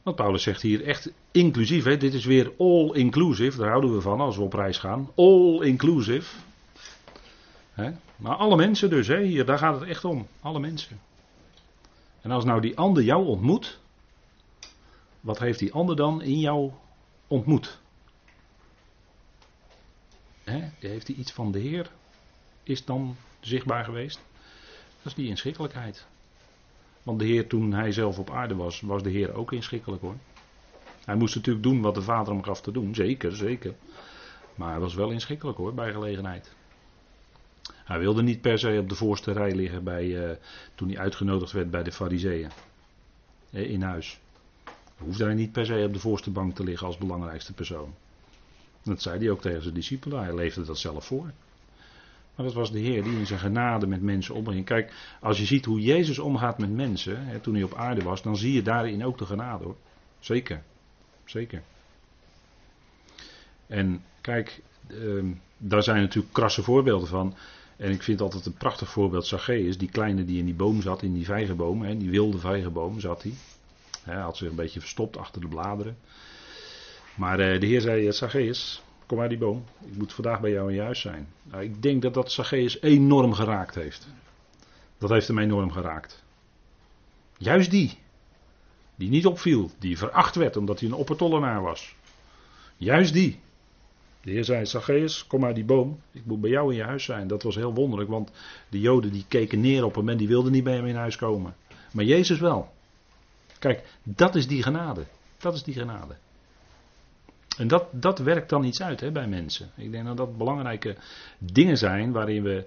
Want 0.08 0.20
Paulus 0.20 0.42
zegt 0.42 0.62
hier 0.62 0.84
echt 0.84 1.10
inclusief. 1.30 1.84
Hè? 1.84 1.96
Dit 1.96 2.14
is 2.14 2.24
weer 2.24 2.52
all 2.58 2.90
inclusive. 2.92 3.58
Daar 3.58 3.68
houden 3.68 3.94
we 3.94 4.00
van 4.00 4.20
als 4.20 4.36
we 4.36 4.42
op 4.42 4.52
reis 4.52 4.78
gaan. 4.78 5.10
All 5.14 5.62
inclusive. 5.62 6.36
Maar 8.16 8.36
alle 8.36 8.56
mensen 8.56 8.90
dus, 8.90 9.06
hè, 9.06 9.22
hier, 9.22 9.44
daar 9.44 9.58
gaat 9.58 9.80
het 9.80 9.88
echt 9.88 10.04
om. 10.04 10.26
Alle 10.40 10.60
mensen. 10.60 11.00
En 12.20 12.30
als 12.30 12.44
nou 12.44 12.60
die 12.60 12.76
ander 12.76 13.02
jou 13.02 13.26
ontmoet, 13.26 13.78
wat 15.20 15.38
heeft 15.38 15.58
die 15.58 15.72
ander 15.72 15.96
dan 15.96 16.22
in 16.22 16.40
jou 16.40 16.72
ontmoet? 17.26 17.78
Hè, 20.44 20.68
heeft 20.78 21.06
hij 21.06 21.16
iets 21.16 21.32
van 21.32 21.52
de 21.52 21.58
Heer? 21.58 21.90
Is 22.62 22.84
dan 22.84 23.16
zichtbaar 23.40 23.84
geweest? 23.84 24.20
Dat 24.96 25.06
is 25.06 25.14
die 25.14 25.28
inschikkelijkheid. 25.28 26.06
Want 27.08 27.20
de 27.20 27.26
Heer, 27.26 27.46
toen 27.46 27.72
hij 27.72 27.92
zelf 27.92 28.18
op 28.18 28.30
aarde 28.30 28.54
was, 28.54 28.80
was 28.80 29.02
de 29.02 29.10
Heer 29.10 29.34
ook 29.34 29.52
inschikkelijk 29.52 30.02
hoor. 30.02 30.16
Hij 31.04 31.14
moest 31.14 31.34
natuurlijk 31.34 31.64
doen 31.64 31.80
wat 31.80 31.94
de 31.94 32.02
Vader 32.02 32.32
hem 32.32 32.42
gaf 32.42 32.60
te 32.60 32.72
doen. 32.72 32.94
Zeker, 32.94 33.36
zeker. 33.36 33.74
Maar 34.54 34.70
hij 34.70 34.80
was 34.80 34.94
wel 34.94 35.10
inschikkelijk 35.10 35.58
hoor, 35.58 35.74
bij 35.74 35.92
gelegenheid. 35.92 36.54
Hij 37.72 37.98
wilde 37.98 38.22
niet 38.22 38.40
per 38.40 38.58
se 38.58 38.78
op 38.80 38.88
de 38.88 38.94
voorste 38.94 39.32
rij 39.32 39.54
liggen 39.54 39.84
bij, 39.84 40.04
uh, 40.04 40.30
toen 40.74 40.88
hij 40.88 40.98
uitgenodigd 40.98 41.52
werd 41.52 41.70
bij 41.70 41.82
de 41.82 41.92
Fariseeën. 41.92 42.50
In 43.50 43.82
huis. 43.82 44.20
Hoefde 44.96 45.24
hij 45.24 45.34
niet 45.34 45.52
per 45.52 45.66
se 45.66 45.84
op 45.86 45.92
de 45.92 46.00
voorste 46.00 46.30
bank 46.30 46.54
te 46.54 46.64
liggen 46.64 46.86
als 46.86 46.98
belangrijkste 46.98 47.52
persoon. 47.52 47.94
Dat 48.82 49.02
zei 49.02 49.18
hij 49.18 49.30
ook 49.30 49.40
tegen 49.40 49.62
zijn 49.62 49.74
discipelen. 49.74 50.22
Hij 50.22 50.34
leefde 50.34 50.64
dat 50.64 50.78
zelf 50.78 51.04
voor. 51.06 51.32
Maar 52.38 52.46
dat 52.46 52.56
was 52.56 52.72
de 52.72 52.78
Heer 52.78 53.02
die 53.02 53.18
in 53.18 53.26
zijn 53.26 53.38
genade 53.38 53.86
met 53.86 54.02
mensen 54.02 54.34
omging. 54.34 54.64
Kijk, 54.64 54.92
als 55.20 55.38
je 55.38 55.44
ziet 55.44 55.64
hoe 55.64 55.80
Jezus 55.80 56.18
omgaat 56.18 56.58
met 56.58 56.70
mensen, 56.70 57.26
hè, 57.26 57.38
toen 57.38 57.54
hij 57.54 57.62
op 57.62 57.74
aarde 57.74 58.02
was, 58.02 58.22
dan 58.22 58.36
zie 58.36 58.52
je 58.52 58.62
daarin 58.62 59.04
ook 59.04 59.18
de 59.18 59.26
genade 59.26 59.64
hoor. 59.64 59.76
Zeker. 60.20 60.62
Zeker. 61.24 61.62
En 63.66 64.02
kijk, 64.20 64.62
uh, 64.88 65.24
daar 65.56 65.82
zijn 65.82 66.00
natuurlijk 66.00 66.32
krasse 66.32 66.62
voorbeelden 66.62 67.08
van. 67.08 67.34
En 67.76 67.90
ik 67.90 68.02
vind 68.02 68.20
altijd 68.20 68.46
een 68.46 68.56
prachtig 68.56 68.88
voorbeeld 68.88 69.26
Zacchaeus, 69.26 69.78
die 69.78 69.90
kleine 69.90 70.24
die 70.24 70.38
in 70.38 70.44
die 70.44 70.54
boom 70.54 70.82
zat, 70.82 71.02
in 71.02 71.14
die 71.14 71.24
vijgenboom, 71.24 71.82
hè, 71.82 71.96
die 71.96 72.10
wilde 72.10 72.38
vijgenboom 72.38 73.00
zat 73.00 73.22
hij. 73.22 73.32
Hij 74.02 74.16
had 74.16 74.36
zich 74.36 74.48
een 74.48 74.54
beetje 74.54 74.80
verstopt 74.80 75.16
achter 75.16 75.40
de 75.40 75.48
bladeren. 75.48 75.96
Maar 77.14 77.40
uh, 77.40 77.60
de 77.60 77.66
Heer 77.66 77.80
zei, 77.80 78.12
Zacchaeus, 78.12 78.82
kom 79.08 79.20
uit 79.20 79.30
die 79.30 79.38
boom, 79.38 79.64
ik 79.80 79.96
moet 79.96 80.12
vandaag 80.12 80.40
bij 80.40 80.50
jou 80.50 80.68
in 80.68 80.74
je 80.74 80.82
huis 80.82 81.00
zijn. 81.00 81.28
Nou, 81.42 81.62
ik 81.62 81.82
denk 81.82 82.02
dat 82.02 82.14
dat 82.14 82.32
Zacchaeus 82.32 82.82
enorm 82.82 83.32
geraakt 83.32 83.74
heeft. 83.74 84.08
Dat 84.98 85.10
heeft 85.10 85.28
hem 85.28 85.38
enorm 85.38 85.72
geraakt. 85.72 86.24
Juist 87.36 87.70
die, 87.70 87.98
die 88.94 89.08
niet 89.08 89.26
opviel, 89.26 89.70
die 89.78 89.98
veracht 89.98 90.34
werd 90.34 90.56
omdat 90.56 90.80
hij 90.80 90.88
een 90.88 90.94
oppertollenaar 90.94 91.62
was. 91.62 91.94
Juist 92.76 93.12
die. 93.12 93.40
De 94.20 94.30
Heer 94.30 94.44
zei, 94.44 94.66
Zacchaeus, 94.66 95.26
kom 95.26 95.44
uit 95.44 95.54
die 95.54 95.64
boom, 95.64 96.00
ik 96.12 96.24
moet 96.24 96.40
bij 96.40 96.50
jou 96.50 96.70
in 96.70 96.76
je 96.76 96.84
huis 96.84 97.04
zijn. 97.04 97.28
Dat 97.28 97.42
was 97.42 97.54
heel 97.54 97.74
wonderlijk, 97.74 98.10
want 98.10 98.30
de 98.68 98.80
Joden 98.80 99.12
die 99.12 99.24
keken 99.28 99.60
neer 99.60 99.84
op 99.84 99.94
hem 99.94 100.08
en 100.08 100.16
die 100.16 100.28
wilden 100.28 100.52
niet 100.52 100.64
bij 100.64 100.74
hem 100.74 100.86
in 100.86 100.96
huis 100.96 101.16
komen. 101.16 101.56
Maar 101.92 102.04
Jezus 102.04 102.38
wel. 102.38 102.72
Kijk, 103.58 103.82
dat 104.02 104.34
is 104.34 104.46
die 104.46 104.62
genade. 104.62 105.06
Dat 105.38 105.54
is 105.54 105.62
die 105.62 105.74
genade. 105.74 106.16
En 107.58 107.68
dat, 107.68 107.86
dat 107.90 108.18
werkt 108.18 108.48
dan 108.48 108.64
iets 108.64 108.82
uit 108.82 109.00
hè, 109.00 109.12
bij 109.12 109.28
mensen. 109.28 109.70
Ik 109.76 109.92
denk 109.92 110.06
dat 110.06 110.16
dat 110.16 110.36
belangrijke 110.36 110.96
dingen 111.38 111.76
zijn 111.76 112.12
waarin 112.12 112.42
we 112.42 112.66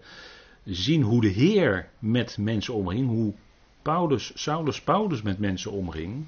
zien 0.65 1.01
hoe 1.01 1.21
de 1.21 1.27
Heer 1.27 1.89
met 1.99 2.37
mensen 2.37 2.73
omging. 2.73 3.07
Hoe 3.07 3.33
Paulus, 3.81 4.31
Saulus 4.35 4.81
Paulus 4.81 5.21
met 5.21 5.39
mensen 5.39 5.71
omging. 5.71 6.25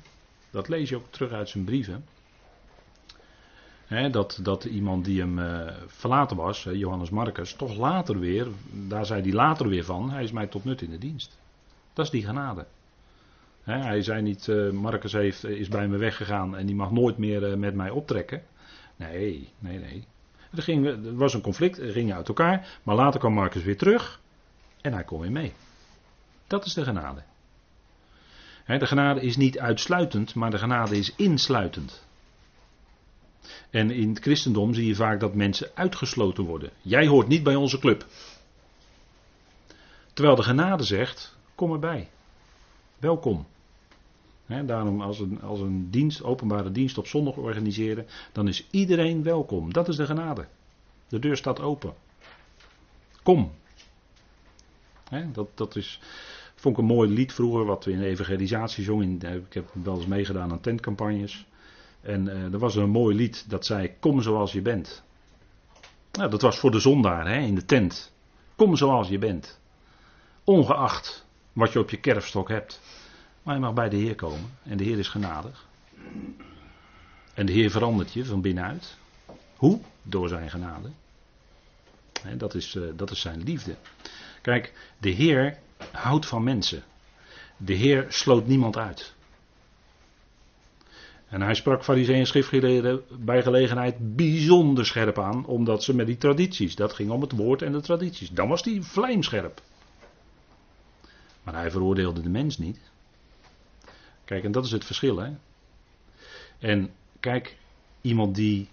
Dat 0.51 0.67
lees 0.67 0.89
je 0.89 0.95
ook 0.95 1.07
terug 1.09 1.31
uit 1.31 1.49
zijn 1.49 1.63
brieven. 1.63 2.05
dat, 4.11 4.39
dat 4.43 4.63
iemand 4.63 5.05
die 5.05 5.19
hem 5.19 5.39
uh, 5.39 5.73
verlaten 5.87 6.37
was, 6.37 6.63
Johannes 6.63 7.09
Marcus, 7.09 7.53
toch 7.53 7.77
later 7.77 8.19
weer, 8.19 8.47
daar 8.87 9.05
zei 9.05 9.21
hij 9.21 9.31
later 9.31 9.67
weer 9.67 9.83
van, 9.83 10.09
hij 10.09 10.23
is 10.23 10.31
mij 10.31 10.47
tot 10.47 10.63
nut 10.63 10.81
in 10.81 10.89
de 10.89 10.97
dienst. 10.97 11.37
Dat 11.93 12.05
is 12.05 12.11
die 12.11 12.25
genade. 12.25 12.65
hij 13.63 14.01
zei 14.01 14.21
niet, 14.21 14.47
uh, 14.47 14.71
Marcus 14.71 15.13
heeft, 15.13 15.45
is 15.45 15.67
bij 15.67 15.87
me 15.87 15.97
weggegaan 15.97 16.57
en 16.57 16.65
die 16.65 16.75
mag 16.75 16.91
nooit 16.91 17.17
meer 17.17 17.49
uh, 17.49 17.55
met 17.57 17.75
mij 17.75 17.89
optrekken. 17.89 18.41
Nee, 18.95 19.53
nee, 19.59 19.79
nee. 19.79 20.07
Er, 20.51 20.87
er 20.87 21.15
was 21.15 21.33
een 21.33 21.41
conflict, 21.41 21.77
er 21.77 21.91
gingen 21.91 22.15
uit 22.15 22.27
elkaar, 22.27 22.79
maar 22.83 22.95
later 22.95 23.19
kwam 23.19 23.33
Marcus 23.33 23.63
weer 23.63 23.77
terug 23.77 24.21
en 24.81 24.93
hij 24.93 25.03
kon 25.03 25.19
weer 25.19 25.31
mee. 25.31 25.53
Dat 26.47 26.65
is 26.65 26.73
de 26.73 26.83
genade. 26.83 27.23
de 28.65 28.85
genade 28.85 29.21
is 29.21 29.37
niet 29.37 29.59
uitsluitend, 29.59 30.35
maar 30.35 30.51
de 30.51 30.57
genade 30.57 30.97
is 30.97 31.15
insluitend. 31.15 32.05
En 33.69 33.91
in 33.91 34.09
het 34.09 34.19
christendom 34.19 34.73
zie 34.73 34.87
je 34.87 34.95
vaak 34.95 35.19
dat 35.19 35.33
mensen 35.33 35.71
uitgesloten 35.73 36.43
worden. 36.43 36.69
Jij 36.81 37.07
hoort 37.07 37.27
niet 37.27 37.43
bij 37.43 37.55
onze 37.55 37.79
club. 37.79 38.05
Terwijl 40.13 40.35
de 40.35 40.43
genade 40.43 40.83
zegt: 40.83 41.37
kom 41.55 41.71
erbij. 41.71 42.09
Welkom 42.97 43.45
daarom 44.45 45.01
als 45.01 45.19
een, 45.19 45.41
als 45.41 45.59
een 45.59 45.89
dienst, 45.91 46.23
openbare 46.23 46.71
dienst 46.71 46.97
op 46.97 47.07
zondag 47.07 47.35
organiseren, 47.35 48.05
dan 48.31 48.47
is 48.47 48.67
iedereen 48.71 49.23
welkom. 49.23 49.73
Dat 49.73 49.87
is 49.87 49.95
de 49.95 50.05
genade. 50.05 50.47
De 51.07 51.19
deur 51.19 51.37
staat 51.37 51.61
open. 51.61 51.93
Kom. 53.23 53.51
dat, 55.31 55.47
dat 55.53 55.75
is, 55.75 55.99
vond 56.55 56.77
ik 56.77 56.81
een 56.81 56.95
mooi 56.95 57.09
lied 57.09 57.33
vroeger, 57.33 57.65
wat 57.65 57.85
we 57.85 57.91
in 57.91 57.99
de 57.99 58.05
evangelisatie 58.05 58.83
zongen. 58.83 59.21
Ik 59.21 59.53
heb 59.53 59.69
wel 59.83 59.95
eens 59.95 60.05
meegedaan 60.05 60.51
aan 60.51 60.61
tentcampagnes. 60.61 61.45
En 62.01 62.25
uh, 62.25 62.53
er 62.53 62.59
was 62.59 62.75
een 62.75 62.89
mooi 62.89 63.15
lied 63.15 63.49
dat 63.49 63.65
zei: 63.65 63.93
Kom 63.99 64.21
zoals 64.21 64.51
je 64.51 64.61
bent. 64.61 65.03
Nou, 66.11 66.29
dat 66.29 66.41
was 66.41 66.59
voor 66.59 66.71
de 66.71 66.79
zondaar 66.79 67.27
hè, 67.27 67.39
in 67.39 67.55
de 67.55 67.65
tent. 67.65 68.13
Kom 68.55 68.75
zoals 68.75 69.07
je 69.07 69.17
bent. 69.17 69.59
Ongeacht 70.43 71.25
wat 71.53 71.73
je 71.73 71.79
op 71.79 71.89
je 71.89 71.99
kerfstok 71.99 72.49
hebt. 72.49 72.81
Maar 73.43 73.55
je 73.55 73.61
mag 73.61 73.73
bij 73.73 73.89
de 73.89 73.95
Heer 73.95 74.15
komen. 74.15 74.49
En 74.63 74.77
de 74.77 74.83
Heer 74.83 74.99
is 74.99 75.07
genadig. 75.07 75.67
En 77.33 77.45
de 77.45 77.51
Heer 77.51 77.71
verandert 77.71 78.13
je 78.13 78.25
van 78.25 78.41
binnenuit. 78.41 78.97
Hoe? 79.55 79.79
Door 80.01 80.27
zijn 80.29 80.49
genade. 80.49 80.89
dat, 82.37 82.55
is, 82.55 82.75
uh, 82.75 82.83
dat 82.95 83.11
is 83.11 83.21
zijn 83.21 83.43
liefde. 83.43 83.75
Kijk, 84.41 84.73
de 84.97 85.09
Heer 85.09 85.57
houdt 85.91 86.25
van 86.25 86.43
mensen. 86.43 86.83
De 87.57 87.73
Heer 87.73 88.05
sloot 88.09 88.47
niemand 88.47 88.77
uit. 88.77 89.13
En 91.27 91.41
hij 91.41 91.53
sprak 91.53 91.83
fariseeën 91.83 92.19
en 92.19 92.27
schriftgeleerden 92.27 93.03
bij 93.19 93.41
gelegenheid 93.41 94.15
bijzonder 94.15 94.85
scherp 94.85 95.19
aan, 95.19 95.45
omdat 95.45 95.83
ze 95.83 95.95
met 95.95 96.05
die 96.05 96.17
tradities, 96.17 96.75
dat 96.75 96.93
ging 96.93 97.11
om 97.11 97.21
het 97.21 97.31
woord 97.31 97.61
en 97.61 97.71
de 97.71 97.81
tradities, 97.81 98.29
dan 98.29 98.47
was 98.47 98.63
die 98.63 98.81
vlijmscherp. 98.81 99.61
Maar 101.43 101.53
hij 101.53 101.71
veroordeelde 101.71 102.21
de 102.21 102.29
mens 102.29 102.57
niet. 102.57 102.79
Kijk, 104.33 104.45
en 104.45 104.51
dat 104.51 104.65
is 104.65 104.71
het 104.71 104.85
verschil. 104.85 105.17
Hè? 105.17 105.31
En 106.59 106.91
kijk, 107.19 107.57
iemand 108.01 108.35
die 108.35 108.69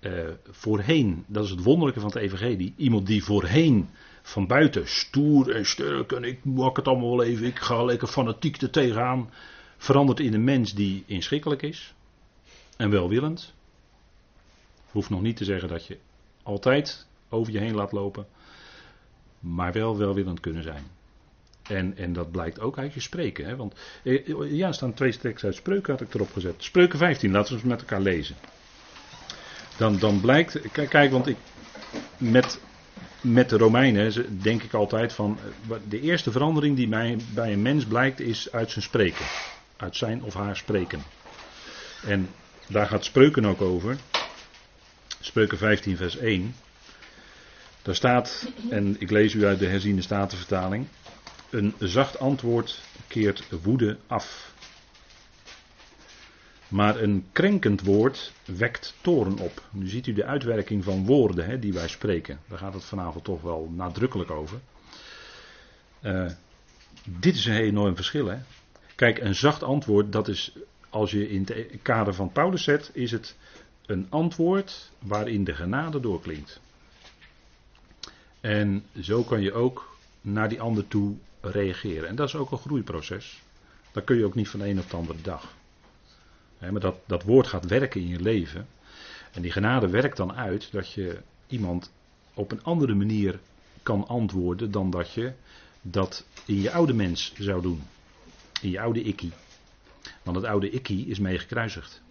uh, 0.00 0.28
voorheen, 0.50 1.24
dat 1.26 1.44
is 1.44 1.50
het 1.50 1.62
wonderlijke 1.62 2.00
van 2.00 2.08
het 2.08 2.18
evangelie, 2.18 2.74
iemand 2.76 3.06
die 3.06 3.24
voorheen 3.24 3.88
van 4.22 4.46
buiten 4.46 4.88
stoer 4.88 5.54
en 5.54 5.66
sterk 5.66 6.12
en 6.12 6.24
ik 6.24 6.44
maak 6.44 6.76
het 6.76 6.88
allemaal 6.88 7.16
wel 7.16 7.26
even, 7.26 7.46
ik 7.46 7.58
ga 7.58 7.84
lekker 7.84 8.08
fanatiek 8.08 8.60
er 8.62 8.70
tegenaan, 8.70 9.30
verandert 9.76 10.20
in 10.20 10.34
een 10.34 10.44
mens 10.44 10.74
die 10.74 11.04
inschikkelijk 11.06 11.62
is 11.62 11.94
en 12.76 12.90
welwillend. 12.90 13.54
Hoeft 14.90 15.10
nog 15.10 15.22
niet 15.22 15.36
te 15.36 15.44
zeggen 15.44 15.68
dat 15.68 15.86
je 15.86 15.98
altijd 16.42 17.06
over 17.28 17.52
je 17.52 17.58
heen 17.58 17.74
laat 17.74 17.92
lopen, 17.92 18.26
maar 19.38 19.72
wel 19.72 19.96
welwillend 19.96 20.40
kunnen 20.40 20.62
zijn. 20.62 20.84
En, 21.70 21.96
en 21.96 22.12
dat 22.12 22.30
blijkt 22.30 22.60
ook 22.60 22.78
uit 22.78 22.94
je 22.94 23.00
spreken. 23.00 23.46
Hè? 23.46 23.56
Want 23.56 23.74
eh, 24.02 24.50
ja, 24.50 24.66
er 24.66 24.74
staan 24.74 24.94
twee 24.94 25.18
teksten 25.18 25.48
uit 25.48 25.56
spreuken, 25.56 25.92
had 25.92 26.00
ik 26.00 26.14
erop 26.14 26.32
gezet. 26.32 26.54
Spreuken 26.58 26.98
15, 26.98 27.30
laten 27.30 27.48
we 27.48 27.60
eens 27.60 27.68
met 27.68 27.80
elkaar 27.80 28.00
lezen. 28.00 28.36
Dan, 29.76 29.98
dan 29.98 30.20
blijkt, 30.20 30.60
kijk, 30.72 31.10
want 31.10 31.26
ik, 31.26 31.36
met, 32.18 32.60
met 33.20 33.48
de 33.48 33.56
Romeinen 33.56 34.42
denk 34.42 34.62
ik 34.62 34.74
altijd 34.74 35.12
van, 35.12 35.38
eh, 35.68 35.76
de 35.88 36.00
eerste 36.00 36.30
verandering 36.30 36.76
die 36.76 36.88
mij, 36.88 37.18
bij 37.34 37.52
een 37.52 37.62
mens 37.62 37.84
blijkt 37.84 38.20
is 38.20 38.52
uit 38.52 38.70
zijn 38.70 38.84
spreken. 38.84 39.24
Uit 39.76 39.96
zijn 39.96 40.22
of 40.22 40.34
haar 40.34 40.56
spreken. 40.56 41.02
En 42.06 42.28
daar 42.66 42.86
gaat 42.86 43.04
spreuken 43.04 43.44
ook 43.44 43.60
over. 43.60 43.96
Spreuken 45.20 45.58
15 45.58 45.96
vers 45.96 46.16
1. 46.16 46.54
Daar 47.82 47.94
staat, 47.94 48.48
en 48.70 48.96
ik 48.98 49.10
lees 49.10 49.34
u 49.34 49.46
uit 49.46 49.58
de 49.58 49.66
herziende 49.66 50.02
statenvertaling. 50.02 50.86
Een 51.50 51.74
zacht 51.78 52.18
antwoord 52.18 52.80
keert 53.08 53.62
woede 53.62 53.98
af. 54.06 54.54
Maar 56.68 57.00
een 57.00 57.26
krenkend 57.32 57.82
woord 57.82 58.32
wekt 58.44 58.94
toren 59.00 59.38
op. 59.38 59.62
Nu 59.70 59.88
ziet 59.88 60.06
u 60.06 60.12
de 60.12 60.24
uitwerking 60.24 60.84
van 60.84 61.06
woorden 61.06 61.46
hè, 61.46 61.58
die 61.58 61.72
wij 61.72 61.88
spreken. 61.88 62.40
Daar 62.48 62.58
gaat 62.58 62.74
het 62.74 62.84
vanavond 62.84 63.24
toch 63.24 63.42
wel 63.42 63.70
nadrukkelijk 63.74 64.30
over. 64.30 64.60
Uh, 66.02 66.30
dit 67.04 67.34
is 67.34 67.46
een 67.46 67.56
enorm 67.56 67.96
verschil. 67.96 68.26
Hè? 68.26 68.38
Kijk, 68.94 69.18
een 69.18 69.34
zacht 69.34 69.62
antwoord, 69.62 70.12
dat 70.12 70.28
is 70.28 70.52
als 70.90 71.10
je 71.10 71.28
in 71.28 71.46
het 71.46 71.82
kader 71.82 72.14
van 72.14 72.32
Paulus 72.32 72.62
zet, 72.62 72.90
is 72.92 73.10
het 73.10 73.36
een 73.86 74.06
antwoord 74.08 74.90
waarin 74.98 75.44
de 75.44 75.54
genade 75.54 76.00
doorklinkt. 76.00 76.60
En 78.40 78.84
zo 79.00 79.22
kan 79.22 79.42
je 79.42 79.52
ook 79.52 79.96
naar 80.20 80.48
die 80.48 80.60
ander 80.60 80.88
toe 80.88 81.16
reageren. 81.40 82.08
En 82.08 82.14
dat 82.14 82.28
is 82.28 82.34
ook 82.34 82.50
een 82.50 82.58
groeiproces. 82.58 83.42
Dat 83.92 84.04
kun 84.04 84.16
je 84.16 84.24
ook 84.24 84.34
niet 84.34 84.48
van 84.48 84.60
de 84.60 84.68
een 84.68 84.78
op 84.78 84.90
de 84.90 84.96
andere 84.96 85.20
dag. 85.22 85.54
maar 86.58 86.80
dat, 86.80 86.96
dat 87.06 87.22
woord 87.22 87.46
gaat 87.46 87.66
werken 87.66 88.00
in 88.00 88.08
je 88.08 88.20
leven. 88.20 88.66
En 89.32 89.42
die 89.42 89.50
genade 89.52 89.88
werkt 89.88 90.16
dan 90.16 90.34
uit 90.34 90.72
dat 90.72 90.92
je 90.92 91.20
iemand 91.46 91.92
op 92.34 92.52
een 92.52 92.62
andere 92.62 92.94
manier 92.94 93.40
kan 93.82 94.06
antwoorden 94.06 94.70
dan 94.70 94.90
dat 94.90 95.12
je 95.12 95.32
dat 95.82 96.26
in 96.44 96.60
je 96.60 96.70
oude 96.70 96.92
mens 96.92 97.32
zou 97.38 97.62
doen. 97.62 97.82
In 98.60 98.70
je 98.70 98.80
oude 98.80 99.02
ikkie. 99.02 99.32
Want 100.22 100.36
het 100.36 100.44
oude 100.46 100.70
ikkie 100.70 101.06
is 101.06 101.18
mee 101.18 101.38
gekruisigd. 101.38 102.02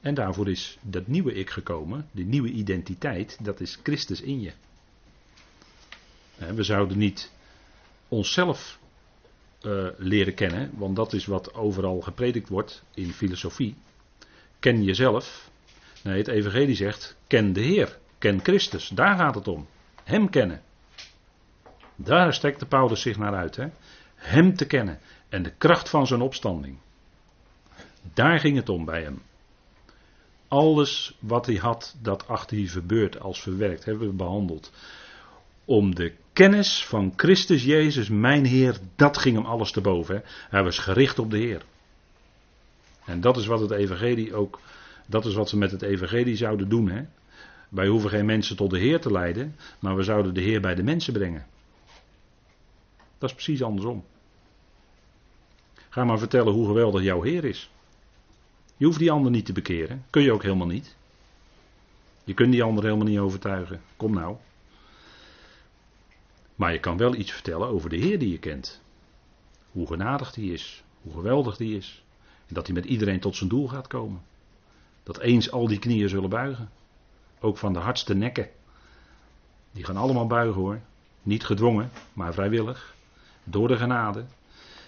En 0.00 0.14
daarvoor 0.14 0.48
is 0.48 0.78
dat 0.80 1.06
nieuwe 1.06 1.34
ik 1.34 1.50
gekomen, 1.50 2.08
die 2.10 2.24
nieuwe 2.24 2.50
identiteit, 2.50 3.38
dat 3.40 3.60
is 3.60 3.78
Christus 3.82 4.20
in 4.20 4.40
je. 4.40 4.52
We 6.36 6.62
zouden 6.62 6.98
niet 6.98 7.30
onszelf 8.12 8.78
uh, 9.62 9.88
leren 9.96 10.34
kennen, 10.34 10.70
want 10.74 10.96
dat 10.96 11.12
is 11.12 11.26
wat 11.26 11.54
overal 11.54 12.00
gepredikt 12.00 12.48
wordt 12.48 12.82
in 12.94 13.12
filosofie. 13.12 13.74
Ken 14.58 14.82
jezelf. 14.82 15.50
Nee, 16.02 16.18
het 16.18 16.28
Evangelie 16.28 16.74
zegt: 16.74 17.16
ken 17.26 17.52
de 17.52 17.60
Heer, 17.60 17.98
ken 18.18 18.40
Christus. 18.42 18.88
Daar 18.88 19.16
gaat 19.16 19.34
het 19.34 19.48
om. 19.48 19.66
Hem 20.04 20.30
kennen. 20.30 20.62
Daar 21.96 22.34
strekte 22.34 22.66
Paulus 22.66 23.00
zich 23.00 23.18
naar 23.18 23.34
uit. 23.34 23.56
Hè? 23.56 23.66
Hem 24.14 24.56
te 24.56 24.66
kennen 24.66 24.98
en 25.28 25.42
de 25.42 25.52
kracht 25.58 25.88
van 25.88 26.06
zijn 26.06 26.20
opstanding. 26.20 26.78
Daar 28.14 28.38
ging 28.38 28.56
het 28.56 28.68
om 28.68 28.84
bij 28.84 29.02
hem. 29.02 29.22
Alles 30.48 31.16
wat 31.20 31.46
hij 31.46 31.56
had, 31.56 31.96
dat 32.02 32.28
achter 32.28 32.56
hij 32.56 32.66
verbeurd 32.66 33.20
als 33.20 33.42
verwerkt, 33.42 33.84
hebben 33.84 34.06
we 34.06 34.14
behandeld. 34.14 34.72
Om 35.64 35.94
de 35.94 36.14
kennis 36.32 36.86
van 36.86 37.12
Christus 37.16 37.64
Jezus, 37.64 38.08
mijn 38.08 38.44
Heer, 38.44 38.78
dat 38.96 39.18
ging 39.18 39.36
hem 39.36 39.46
alles 39.46 39.72
te 39.72 39.80
boven. 39.80 40.14
Hè? 40.14 40.20
Hij 40.50 40.62
was 40.62 40.78
gericht 40.78 41.18
op 41.18 41.30
de 41.30 41.38
Heer. 41.38 41.64
En 43.04 43.20
dat 43.20 43.36
is 43.36 43.46
wat 43.46 43.60
het 43.60 43.70
Evangelie 43.70 44.34
ook, 44.34 44.60
dat 45.06 45.24
is 45.24 45.34
wat 45.34 45.48
ze 45.48 45.58
met 45.58 45.70
het 45.70 45.82
Evangelie 45.82 46.36
zouden 46.36 46.68
doen. 46.68 46.88
Hè? 46.90 47.04
Wij 47.68 47.86
hoeven 47.86 48.10
geen 48.10 48.26
mensen 48.26 48.56
tot 48.56 48.70
de 48.70 48.78
Heer 48.78 49.00
te 49.00 49.12
leiden, 49.12 49.56
maar 49.78 49.96
we 49.96 50.02
zouden 50.02 50.34
de 50.34 50.40
Heer 50.40 50.60
bij 50.60 50.74
de 50.74 50.82
mensen 50.82 51.12
brengen. 51.12 51.46
Dat 53.18 53.28
is 53.28 53.34
precies 53.34 53.62
andersom. 53.62 54.04
Ga 55.88 56.04
maar 56.04 56.18
vertellen 56.18 56.52
hoe 56.52 56.66
geweldig 56.66 57.02
jouw 57.02 57.22
Heer 57.22 57.44
is. 57.44 57.70
Je 58.76 58.84
hoeft 58.84 58.98
die 58.98 59.10
ander 59.10 59.30
niet 59.30 59.44
te 59.44 59.52
bekeren. 59.52 60.04
Kun 60.10 60.22
je 60.22 60.32
ook 60.32 60.42
helemaal 60.42 60.66
niet. 60.66 60.96
Je 62.24 62.34
kunt 62.34 62.52
die 62.52 62.62
ander 62.62 62.84
helemaal 62.84 63.06
niet 63.06 63.18
overtuigen. 63.18 63.80
Kom 63.96 64.12
nou. 64.12 64.36
Maar 66.54 66.72
je 66.72 66.80
kan 66.80 66.96
wel 66.96 67.14
iets 67.14 67.32
vertellen 67.32 67.68
over 67.68 67.90
de 67.90 67.96
Heer 67.96 68.18
die 68.18 68.30
je 68.30 68.38
kent. 68.38 68.80
Hoe 69.70 69.86
genadig 69.86 70.32
die 70.32 70.52
is. 70.52 70.82
Hoe 71.02 71.12
geweldig 71.12 71.56
die 71.56 71.76
is. 71.76 72.04
En 72.48 72.54
dat 72.54 72.66
hij 72.66 72.74
met 72.74 72.84
iedereen 72.84 73.20
tot 73.20 73.36
zijn 73.36 73.48
doel 73.48 73.68
gaat 73.68 73.86
komen. 73.86 74.22
Dat 75.02 75.18
eens 75.18 75.50
al 75.50 75.66
die 75.66 75.78
knieën 75.78 76.08
zullen 76.08 76.30
buigen. 76.30 76.70
Ook 77.40 77.58
van 77.58 77.72
de 77.72 77.78
hardste 77.78 78.14
nekken. 78.14 78.48
Die 79.72 79.84
gaan 79.84 79.96
allemaal 79.96 80.26
buigen 80.26 80.60
hoor. 80.60 80.80
Niet 81.22 81.44
gedwongen, 81.44 81.90
maar 82.12 82.34
vrijwillig. 82.34 82.94
Door 83.44 83.68
de 83.68 83.76
genade. 83.76 84.24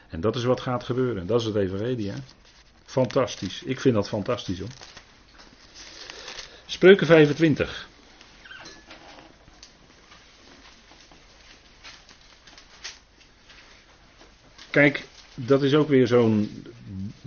En 0.08 0.20
dat 0.20 0.36
is 0.36 0.44
wat 0.44 0.60
gaat 0.60 0.84
gebeuren. 0.84 1.26
Dat 1.26 1.40
is 1.40 1.46
het 1.46 1.56
evangelie. 1.56 2.10
Hè? 2.10 2.16
Fantastisch. 2.84 3.62
Ik 3.62 3.80
vind 3.80 3.94
dat 3.94 4.08
fantastisch 4.08 4.58
hoor. 4.58 4.68
Spreuken 6.66 7.06
25. 7.06 7.88
Kijk, 14.74 15.04
dat 15.34 15.62
is 15.62 15.74
ook 15.74 15.88
weer 15.88 16.06
zo'n 16.06 16.64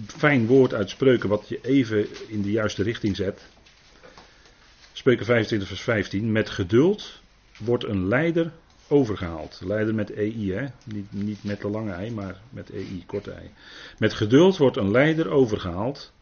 fijn 0.05 0.47
woord 0.47 0.73
uit 0.73 0.89
spreuken 0.89 1.29
wat 1.29 1.49
je 1.49 1.59
even 1.61 2.07
in 2.27 2.41
de 2.41 2.51
juiste 2.51 2.83
richting 2.83 3.15
zet. 3.15 3.47
Spreuken 4.93 5.25
25 5.25 5.67
vers 5.67 5.81
15. 5.81 6.31
Met 6.31 6.49
geduld 6.49 7.21
wordt 7.57 7.83
een 7.83 8.07
leider 8.07 8.51
overgehaald. 8.87 9.61
Leider 9.65 9.95
met 9.95 10.11
EI, 10.11 10.53
hè? 10.53 10.65
Niet, 10.83 11.11
niet 11.11 11.43
met 11.43 11.61
de 11.61 11.69
lange 11.69 11.91
ei, 11.91 12.11
maar 12.11 12.41
met 12.49 12.69
EI, 12.69 13.03
korte 13.05 13.31
ei. 13.31 13.49
Met 13.97 14.13
geduld 14.13 14.57
wordt 14.57 14.77
een 14.77 14.91
leider 14.91 15.29
overgehaald. 15.29 16.13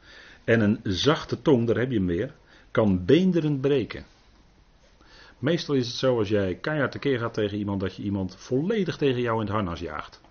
En 0.43 0.61
een 0.61 0.79
zachte 0.83 1.41
tong, 1.41 1.67
daar 1.67 1.77
heb 1.77 1.91
je 1.91 1.97
hem 1.97 2.07
weer, 2.07 2.33
kan 2.71 3.05
beenderen 3.05 3.59
breken. 3.59 4.05
Meestal 5.39 5.75
is 5.75 5.87
het 5.87 5.95
zo 5.95 6.17
als 6.17 6.29
jij 6.29 6.55
keihard 6.55 6.91
tekeer 6.91 7.19
gaat 7.19 7.33
tegen 7.33 7.57
iemand, 7.57 7.79
dat 7.79 7.95
je 7.95 8.03
iemand 8.03 8.35
volledig 8.37 8.97
tegen 8.97 9.21
jou 9.21 9.39
in 9.39 9.45
het 9.45 9.55
harnas 9.55 9.79
jaagt. 9.79 10.23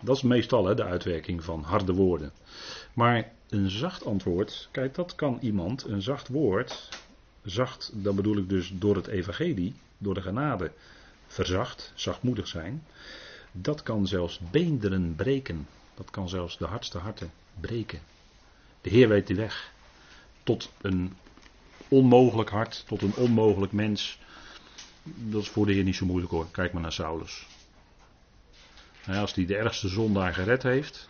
Dat 0.00 0.16
is 0.16 0.22
meestal 0.22 0.66
hè, 0.66 0.74
de 0.74 0.84
uitwerking 0.84 1.44
van 1.44 1.62
harde 1.62 1.92
woorden. 1.92 2.32
Maar 2.92 3.32
een 3.48 3.70
zacht 3.70 4.04
antwoord, 4.04 4.68
kijk, 4.70 4.94
dat 4.94 5.14
kan 5.14 5.38
iemand, 5.40 5.84
een 5.84 6.02
zacht 6.02 6.28
woord, 6.28 6.88
zacht, 7.42 7.90
dan 7.94 8.16
bedoel 8.16 8.36
ik 8.36 8.48
dus 8.48 8.72
door 8.74 8.96
het 8.96 9.06
evangelie, 9.06 9.74
door 9.98 10.14
de 10.14 10.22
genade, 10.22 10.72
verzacht, 11.26 11.92
zachtmoedig 11.94 12.46
zijn, 12.48 12.84
dat 13.52 13.82
kan 13.82 14.06
zelfs 14.06 14.40
beenderen 14.50 15.14
breken. 15.16 15.66
Dat 15.94 16.10
kan 16.10 16.28
zelfs 16.28 16.58
de 16.58 16.64
hardste 16.64 16.98
harten 16.98 17.30
breken. 17.60 18.00
De 18.80 18.90
Heer 18.90 19.08
weet 19.08 19.26
de 19.26 19.34
weg 19.34 19.72
tot 20.42 20.72
een 20.80 21.16
onmogelijk 21.88 22.50
hart, 22.50 22.84
tot 22.86 23.02
een 23.02 23.14
onmogelijk 23.14 23.72
mens. 23.72 24.18
Dat 25.02 25.42
is 25.42 25.48
voor 25.48 25.66
de 25.66 25.72
Heer 25.72 25.84
niet 25.84 25.96
zo 25.96 26.06
moeilijk 26.06 26.32
hoor. 26.32 26.50
Kijk 26.50 26.72
maar 26.72 26.82
naar 26.82 26.92
Saulus. 26.92 27.46
Als 29.16 29.34
hij 29.34 29.46
de 29.46 29.56
ergste 29.56 29.88
zondaar 29.88 30.34
gered 30.34 30.62
heeft, 30.62 31.08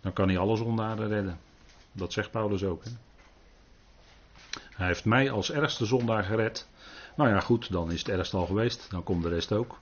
dan 0.00 0.12
kan 0.12 0.28
hij 0.28 0.38
alle 0.38 0.56
zondaren 0.56 1.08
redden. 1.08 1.38
Dat 1.92 2.12
zegt 2.12 2.30
Paulus 2.30 2.64
ook. 2.64 2.84
Hè? 2.84 2.90
Hij 4.70 4.86
heeft 4.86 5.04
mij 5.04 5.30
als 5.30 5.50
ergste 5.50 5.86
zondaar 5.86 6.24
gered. 6.24 6.68
Nou 7.16 7.30
ja, 7.30 7.40
goed, 7.40 7.72
dan 7.72 7.92
is 7.92 7.98
het 7.98 8.08
ergste 8.08 8.36
al 8.36 8.46
geweest. 8.46 8.90
Dan 8.90 9.02
komt 9.02 9.22
de 9.22 9.28
rest 9.28 9.52
ook. 9.52 9.78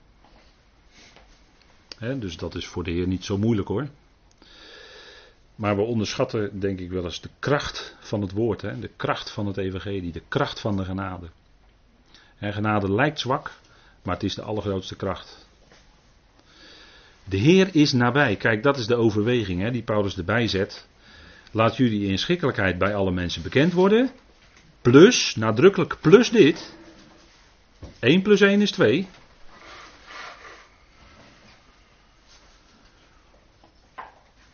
dus 1.99 2.37
dat 2.37 2.55
is 2.55 2.67
voor 2.67 2.85
de 2.85 2.91
Heer 2.91 3.07
niet 3.07 3.25
zo 3.25 3.39
moeilijk 3.39 3.69
hoor. 3.69 3.89
Maar 5.55 5.77
we 5.77 5.83
onderschatten, 5.83 6.61
denk 6.61 6.81
ik 6.81 6.91
wel 6.91 7.05
eens, 7.05 7.21
de 7.21 7.31
kracht 7.39 7.97
van 8.01 8.21
het 8.21 8.33
woord. 8.33 8.61
De 8.61 8.91
kracht 8.97 9.31
van 9.31 9.47
het 9.47 9.57
evangelie. 9.57 10.13
De 10.13 10.23
kracht 10.29 10.61
van 10.61 10.77
de 10.77 10.85
genade. 10.85 11.29
En 12.39 12.53
genade 12.53 12.93
lijkt 12.93 13.21
zwak, 13.21 13.53
maar 14.03 14.15
het 14.15 14.23
is 14.23 14.35
de 14.35 14.43
allergrootste 14.43 14.97
kracht. 14.97 15.48
De 17.29 17.37
Heer 17.37 17.69
is 17.73 17.93
nabij. 17.93 18.37
Kijk, 18.37 18.63
dat 18.63 18.79
is 18.79 18.87
de 18.87 18.95
overweging 18.95 19.61
hè, 19.61 19.71
die 19.71 19.83
Paulus 19.83 20.17
erbij 20.17 20.49
zet. 20.49 20.87
Laat 21.51 21.77
jullie 21.77 22.09
inschikkelijkheid 22.09 22.79
bij 22.79 22.95
alle 22.95 23.11
mensen 23.11 23.43
bekend 23.43 23.73
worden. 23.73 24.11
Plus, 24.83 25.37
nadrukkelijk 25.37 25.97
plus 26.01 26.31
dit. 26.31 26.77
1 27.99 28.23
plus 28.23 28.41
1 28.41 28.61
is 28.61 28.71
2. 28.71 29.07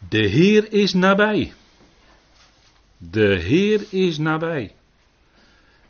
De 0.09 0.29
Heer 0.29 0.73
is 0.73 0.93
nabij. 0.93 1.53
De 2.97 3.39
Heer 3.41 3.85
is 3.91 4.19
nabij. 4.19 4.75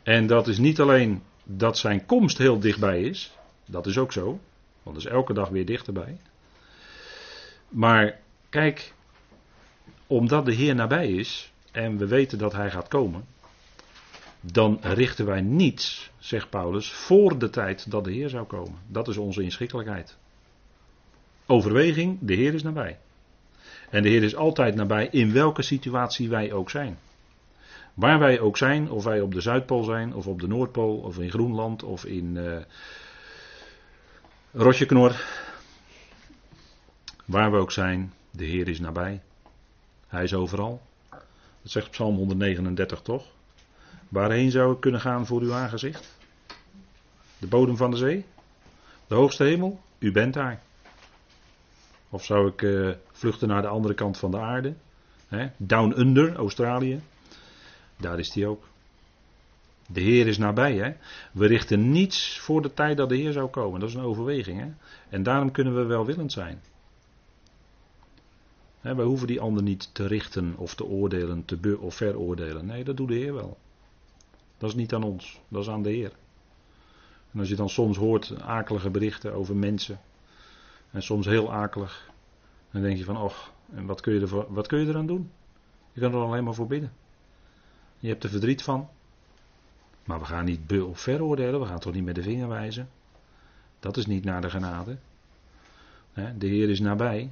En 0.03 0.27
dat 0.27 0.47
is 0.47 0.57
niet 0.57 0.79
alleen 0.79 1.23
dat 1.43 1.77
zijn 1.77 2.05
komst 2.05 2.37
heel 2.37 2.59
dichtbij 2.59 3.01
is. 3.01 3.31
Dat 3.65 3.87
is 3.87 3.97
ook 3.97 4.11
zo. 4.11 4.39
Want 4.83 4.95
dat 4.95 5.05
is 5.05 5.11
elke 5.11 5.33
dag 5.33 5.49
weer 5.49 5.65
dichterbij. 5.65 6.17
Maar 7.75 8.19
kijk, 8.49 8.93
omdat 10.07 10.45
de 10.45 10.53
Heer 10.53 10.75
nabij 10.75 11.07
is 11.07 11.51
en 11.71 11.97
we 11.97 12.07
weten 12.07 12.37
dat 12.37 12.53
Hij 12.53 12.71
gaat 12.71 12.87
komen, 12.87 13.25
dan 14.41 14.79
richten 14.81 15.25
wij 15.25 15.41
niets, 15.41 16.11
zegt 16.17 16.49
Paulus, 16.49 16.91
voor 16.91 17.39
de 17.39 17.49
tijd 17.49 17.91
dat 17.91 18.03
de 18.03 18.11
Heer 18.11 18.29
zou 18.29 18.45
komen. 18.45 18.79
Dat 18.87 19.07
is 19.07 19.17
onze 19.17 19.41
inschikkelijkheid. 19.41 20.17
Overweging, 21.45 22.17
de 22.21 22.33
Heer 22.33 22.53
is 22.53 22.63
nabij. 22.63 22.97
En 23.89 24.03
de 24.03 24.09
Heer 24.09 24.23
is 24.23 24.35
altijd 24.35 24.75
nabij 24.75 25.07
in 25.11 25.33
welke 25.33 25.61
situatie 25.61 26.29
wij 26.29 26.53
ook 26.53 26.69
zijn. 26.69 26.97
Waar 27.93 28.19
wij 28.19 28.39
ook 28.39 28.57
zijn, 28.57 28.89
of 28.89 29.03
wij 29.03 29.21
op 29.21 29.33
de 29.33 29.41
Zuidpool 29.41 29.83
zijn, 29.83 30.13
of 30.13 30.27
op 30.27 30.39
de 30.39 30.47
Noordpool, 30.47 30.97
of 30.97 31.19
in 31.19 31.29
Groenland, 31.29 31.83
of 31.83 32.05
in 32.05 32.35
uh. 32.35 32.57
Waar 37.25 37.51
we 37.51 37.57
ook 37.57 37.71
zijn, 37.71 38.13
de 38.31 38.45
Heer 38.45 38.67
is 38.67 38.79
nabij. 38.79 39.21
Hij 40.07 40.23
is 40.23 40.33
overal. 40.33 40.81
Dat 41.61 41.71
zegt 41.71 41.91
Psalm 41.91 42.15
139 42.15 43.01
toch? 43.01 43.25
Waarheen 44.09 44.51
zou 44.51 44.73
ik 44.73 44.79
kunnen 44.79 45.01
gaan 45.01 45.25
voor 45.25 45.41
uw 45.41 45.53
aangezicht? 45.53 46.17
De 47.37 47.47
bodem 47.47 47.77
van 47.77 47.91
de 47.91 47.97
zee? 47.97 48.25
De 49.07 49.15
hoogste 49.15 49.43
hemel? 49.43 49.79
U 49.99 50.11
bent 50.11 50.33
daar. 50.33 50.61
Of 52.09 52.25
zou 52.25 52.47
ik 52.47 52.61
uh, 52.61 52.91
vluchten 53.11 53.47
naar 53.47 53.61
de 53.61 53.67
andere 53.67 53.93
kant 53.93 54.17
van 54.17 54.31
de 54.31 54.39
aarde? 54.39 54.73
Hè? 55.27 55.49
Down 55.57 55.99
under, 55.99 56.35
Australië. 56.35 57.01
Daar 57.97 58.19
is 58.19 58.33
hij 58.33 58.45
ook. 58.45 58.63
De 59.87 60.01
Heer 60.01 60.27
is 60.27 60.37
nabij. 60.37 60.75
Hè? 60.75 60.93
We 61.31 61.47
richten 61.47 61.91
niets 61.91 62.39
voor 62.39 62.61
de 62.61 62.73
tijd 62.73 62.97
dat 62.97 63.09
de 63.09 63.15
Heer 63.15 63.31
zou 63.31 63.47
komen. 63.47 63.79
Dat 63.79 63.89
is 63.89 63.95
een 63.95 64.01
overweging. 64.01 64.59
Hè? 64.59 64.67
En 65.09 65.23
daarom 65.23 65.51
kunnen 65.51 65.75
we 65.75 65.83
welwillend 65.83 66.31
zijn. 66.31 66.61
Wij 68.93 69.05
hoeven 69.05 69.27
die 69.27 69.39
ander 69.39 69.63
niet 69.63 69.89
te 69.93 70.07
richten 70.07 70.53
of 70.57 70.75
te 70.75 70.85
oordelen 70.85 71.45
te 71.45 71.57
be 71.57 71.77
of 71.79 71.95
veroordelen. 71.95 72.65
Nee, 72.65 72.83
dat 72.83 72.97
doet 72.97 73.07
de 73.07 73.13
Heer 73.13 73.33
wel. 73.33 73.57
Dat 74.57 74.69
is 74.69 74.75
niet 74.75 74.93
aan 74.93 75.03
ons, 75.03 75.41
dat 75.47 75.61
is 75.61 75.69
aan 75.69 75.83
de 75.83 75.89
Heer. 75.89 76.11
En 77.31 77.39
als 77.39 77.49
je 77.49 77.55
dan 77.55 77.69
soms 77.69 77.97
hoort 77.97 78.41
akelige 78.41 78.89
berichten 78.89 79.33
over 79.33 79.55
mensen, 79.55 79.99
en 80.91 81.03
soms 81.03 81.25
heel 81.25 81.53
akelig, 81.53 82.09
Dan 82.71 82.81
denk 82.81 82.97
je 82.97 83.03
van, 83.03 83.17
och, 83.17 83.51
en 83.73 83.85
wat 83.85 84.01
kun 84.01 84.13
je, 84.13 84.19
ervoor, 84.19 84.45
wat 84.49 84.67
kun 84.67 84.79
je 84.79 84.87
eraan 84.87 85.07
doen? 85.07 85.31
Je 85.93 86.01
kan 86.01 86.13
er 86.13 86.19
alleen 86.19 86.43
maar 86.43 86.53
voor 86.53 86.67
bidden. 86.67 86.91
Je 87.99 88.07
hebt 88.07 88.23
er 88.23 88.29
verdriet 88.29 88.63
van. 88.63 88.89
Maar 90.03 90.19
we 90.19 90.25
gaan 90.25 90.45
niet 90.45 90.67
be- 90.67 90.85
of 90.85 90.99
veroordelen, 90.99 91.59
we 91.59 91.65
gaan 91.65 91.79
toch 91.79 91.93
niet 91.93 92.03
met 92.03 92.15
de 92.15 92.23
vinger 92.23 92.47
wijzen. 92.47 92.89
Dat 93.79 93.97
is 93.97 94.05
niet 94.05 94.23
naar 94.23 94.41
de 94.41 94.49
genade. 94.49 94.97
De 96.13 96.47
Heer 96.47 96.69
is 96.69 96.79
nabij. 96.79 97.31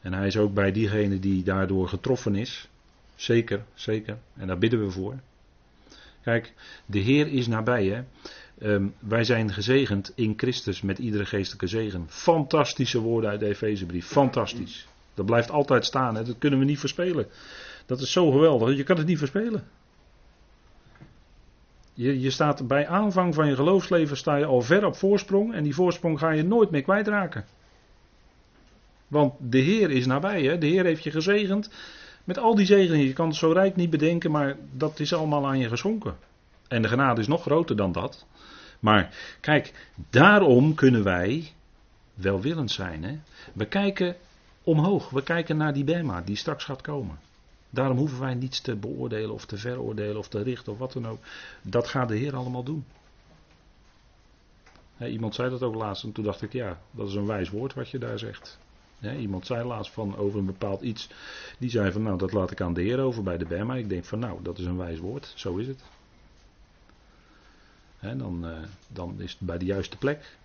En 0.00 0.12
hij 0.12 0.26
is 0.26 0.36
ook 0.36 0.54
bij 0.54 0.72
diegene 0.72 1.18
die 1.18 1.42
daardoor 1.42 1.88
getroffen 1.88 2.34
is. 2.34 2.68
Zeker, 3.14 3.64
zeker. 3.74 4.18
En 4.36 4.46
daar 4.46 4.58
bidden 4.58 4.84
we 4.84 4.90
voor. 4.90 5.14
Kijk, 6.22 6.52
de 6.86 6.98
Heer 6.98 7.26
is 7.26 7.46
nabij. 7.46 7.86
Hè? 7.86 8.02
Um, 8.62 8.94
wij 8.98 9.24
zijn 9.24 9.52
gezegend 9.52 10.12
in 10.14 10.34
Christus 10.36 10.82
met 10.82 10.98
iedere 10.98 11.24
geestelijke 11.24 11.66
zegen. 11.66 12.04
Fantastische 12.08 13.00
woorden 13.00 13.30
uit 13.30 13.40
de 13.40 13.46
Efezebrief. 13.46 14.06
Fantastisch. 14.06 14.86
Dat 15.14 15.26
blijft 15.26 15.50
altijd 15.50 15.84
staan. 15.84 16.14
Hè? 16.14 16.24
Dat 16.24 16.38
kunnen 16.38 16.58
we 16.58 16.64
niet 16.64 16.78
verspelen. 16.78 17.26
Dat 17.86 18.00
is 18.00 18.12
zo 18.12 18.30
geweldig. 18.30 18.76
Je 18.76 18.82
kan 18.82 18.96
het 18.96 19.06
niet 19.06 19.18
verspelen. 19.18 19.64
Je, 21.94 22.20
je 22.20 22.30
staat 22.30 22.66
bij 22.66 22.86
aanvang 22.88 23.34
van 23.34 23.48
je 23.48 23.54
geloofsleven 23.54 24.16
sta 24.16 24.36
je 24.36 24.44
al 24.44 24.60
ver 24.60 24.84
op 24.84 24.96
voorsprong. 24.96 25.54
En 25.54 25.62
die 25.62 25.74
voorsprong 25.74 26.18
ga 26.18 26.30
je 26.30 26.42
nooit 26.42 26.70
meer 26.70 26.82
kwijtraken. 26.82 27.44
Want 29.08 29.34
de 29.38 29.58
Heer 29.58 29.90
is 29.90 30.06
nabij. 30.06 30.42
Hè? 30.42 30.58
De 30.58 30.66
Heer 30.66 30.84
heeft 30.84 31.02
je 31.02 31.10
gezegend. 31.10 31.70
Met 32.24 32.38
al 32.38 32.54
die 32.54 32.66
zegeningen. 32.66 33.06
Je 33.06 33.12
kan 33.12 33.28
het 33.28 33.36
zo 33.36 33.52
rijk 33.52 33.76
niet 33.76 33.90
bedenken. 33.90 34.30
Maar 34.30 34.56
dat 34.72 35.00
is 35.00 35.12
allemaal 35.12 35.46
aan 35.46 35.58
je 35.58 35.68
geschonken. 35.68 36.16
En 36.68 36.82
de 36.82 36.88
genade 36.88 37.20
is 37.20 37.26
nog 37.26 37.42
groter 37.42 37.76
dan 37.76 37.92
dat. 37.92 38.26
Maar 38.80 39.14
kijk, 39.40 39.88
daarom 40.10 40.74
kunnen 40.74 41.04
wij 41.04 41.52
welwillend 42.14 42.70
zijn. 42.70 43.04
Hè? 43.04 43.18
We 43.52 43.66
kijken 43.66 44.16
omhoog. 44.62 45.10
We 45.10 45.22
kijken 45.22 45.56
naar 45.56 45.72
die 45.72 45.84
Bema 45.84 46.20
die 46.20 46.36
straks 46.36 46.64
gaat 46.64 46.80
komen. 46.80 47.18
Daarom 47.70 47.96
hoeven 47.96 48.20
wij 48.20 48.34
niets 48.34 48.60
te 48.60 48.76
beoordelen 48.76 49.34
of 49.34 49.46
te 49.46 49.56
veroordelen 49.56 50.18
of 50.18 50.28
te 50.28 50.42
richten 50.42 50.72
of 50.72 50.78
wat 50.78 50.92
dan 50.92 51.06
ook. 51.06 51.18
Dat 51.62 51.88
gaat 51.88 52.08
de 52.08 52.16
Heer 52.16 52.36
allemaal 52.36 52.62
doen. 52.62 52.84
iemand 55.00 55.34
zei 55.34 55.50
dat 55.50 55.62
ook 55.62 55.74
laatst 55.74 56.04
en 56.04 56.12
toen 56.12 56.24
dacht 56.24 56.42
ik, 56.42 56.52
ja, 56.52 56.80
dat 56.90 57.08
is 57.08 57.14
een 57.14 57.26
wijs 57.26 57.50
woord 57.50 57.74
wat 57.74 57.90
je 57.90 57.98
daar 57.98 58.18
zegt. 58.18 58.58
Iemand 59.00 59.46
zei 59.46 59.64
laatst 59.64 59.92
van 59.92 60.16
over 60.16 60.38
een 60.38 60.46
bepaald 60.46 60.80
iets. 60.80 61.08
Die 61.58 61.70
zei 61.70 61.92
van 61.92 62.02
nou, 62.02 62.18
dat 62.18 62.32
laat 62.32 62.50
ik 62.50 62.60
aan 62.60 62.74
de 62.74 62.82
Heer 62.82 63.00
over 63.00 63.22
bij 63.22 63.38
de 63.38 63.44
Bema. 63.44 63.74
Ik 63.74 63.88
denk 63.88 64.04
van 64.04 64.18
nou, 64.18 64.42
dat 64.42 64.58
is 64.58 64.64
een 64.64 64.76
wijs 64.76 64.98
woord. 64.98 65.32
Zo 65.34 65.56
is 65.56 65.66
het. 65.66 65.82
dan, 68.00 68.46
uh, 68.46 68.58
dan 68.88 69.14
is 69.20 69.30
het 69.30 69.40
bij 69.40 69.58
de 69.58 69.64
juiste 69.64 69.96
plek. 69.96 70.36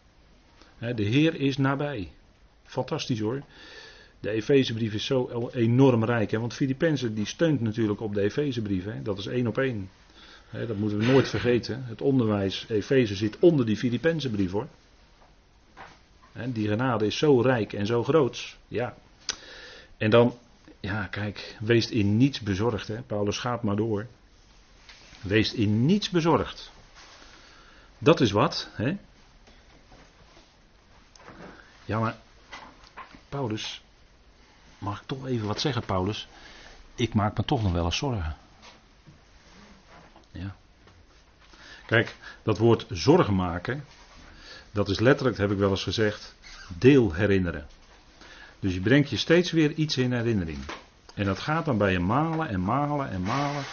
de 0.77 1.03
Heer 1.03 1.35
is 1.35 1.57
nabij. 1.57 2.11
Fantastisch 2.63 3.19
hoor. 3.19 3.41
De 4.19 4.29
Efezebrief 4.29 4.93
is 4.93 5.05
zo 5.05 5.49
enorm 5.53 6.05
rijk. 6.05 6.31
Want 6.31 6.53
Filippenzen 6.53 7.15
die 7.15 7.25
steunt 7.25 7.61
natuurlijk 7.61 8.01
op 8.01 8.13
de 8.13 8.21
Efezebrief. 8.21 8.85
Dat 9.03 9.17
is 9.17 9.25
één 9.25 9.47
op 9.47 9.57
één. 9.57 9.89
Dat 10.51 10.77
moeten 10.77 10.97
we 10.97 11.05
nooit 11.05 11.29
vergeten. 11.29 11.83
Het 11.85 12.01
onderwijs 12.01 12.65
Efeze 12.69 13.15
zit 13.15 13.39
onder 13.39 13.65
die 13.65 13.77
Filippenzenbrief 13.77 14.51
hoor. 14.51 14.67
Die 16.33 16.67
genade 16.67 17.05
is 17.05 17.17
zo 17.17 17.41
rijk 17.41 17.73
en 17.73 17.85
zo 17.85 18.03
groot. 18.03 18.57
Ja. 18.67 18.95
En 19.97 20.09
dan, 20.09 20.37
ja 20.79 21.07
kijk, 21.07 21.55
wees 21.59 21.89
in 21.89 22.17
niets 22.17 22.39
bezorgd. 22.39 22.87
Hè? 22.87 23.01
Paulus 23.01 23.37
gaat 23.37 23.63
maar 23.63 23.75
door. 23.75 24.07
Wees 25.21 25.53
in 25.53 25.85
niets 25.85 26.09
bezorgd. 26.09 26.71
Dat 27.97 28.21
is 28.21 28.31
wat. 28.31 28.69
Hè? 28.71 28.97
Ja, 31.85 31.99
maar 31.99 32.17
Paulus, 33.29 33.81
mag 34.77 35.01
ik 35.01 35.07
toch 35.07 35.27
even 35.27 35.47
wat 35.47 35.59
zeggen, 35.59 35.85
Paulus? 35.85 36.27
Ik 36.95 37.13
maak 37.13 37.37
me 37.37 37.45
toch 37.45 37.63
nog 37.63 37.71
wel 37.71 37.85
eens 37.85 37.97
zorgen. 37.97 38.35
Ja. 40.31 40.55
Kijk, 41.85 42.15
dat 42.43 42.57
woord 42.57 42.85
zorgen 42.89 43.35
maken, 43.35 43.85
dat 44.73 44.89
is 44.89 44.99
letterlijk, 44.99 45.37
heb 45.37 45.51
ik 45.51 45.57
wel 45.57 45.69
eens 45.69 45.83
gezegd, 45.83 46.35
deel 46.77 47.13
herinneren. 47.13 47.65
Dus 48.59 48.73
je 48.73 48.81
brengt 48.81 49.09
je 49.09 49.17
steeds 49.17 49.51
weer 49.51 49.71
iets 49.71 49.97
in 49.97 50.13
herinnering. 50.13 50.57
En 51.13 51.25
dat 51.25 51.39
gaat 51.39 51.65
dan 51.65 51.77
bij 51.77 51.91
je 51.91 51.99
malen 51.99 52.47
en 52.47 52.61
malen 52.63 53.09
en 53.09 53.21
malen. 53.21 53.63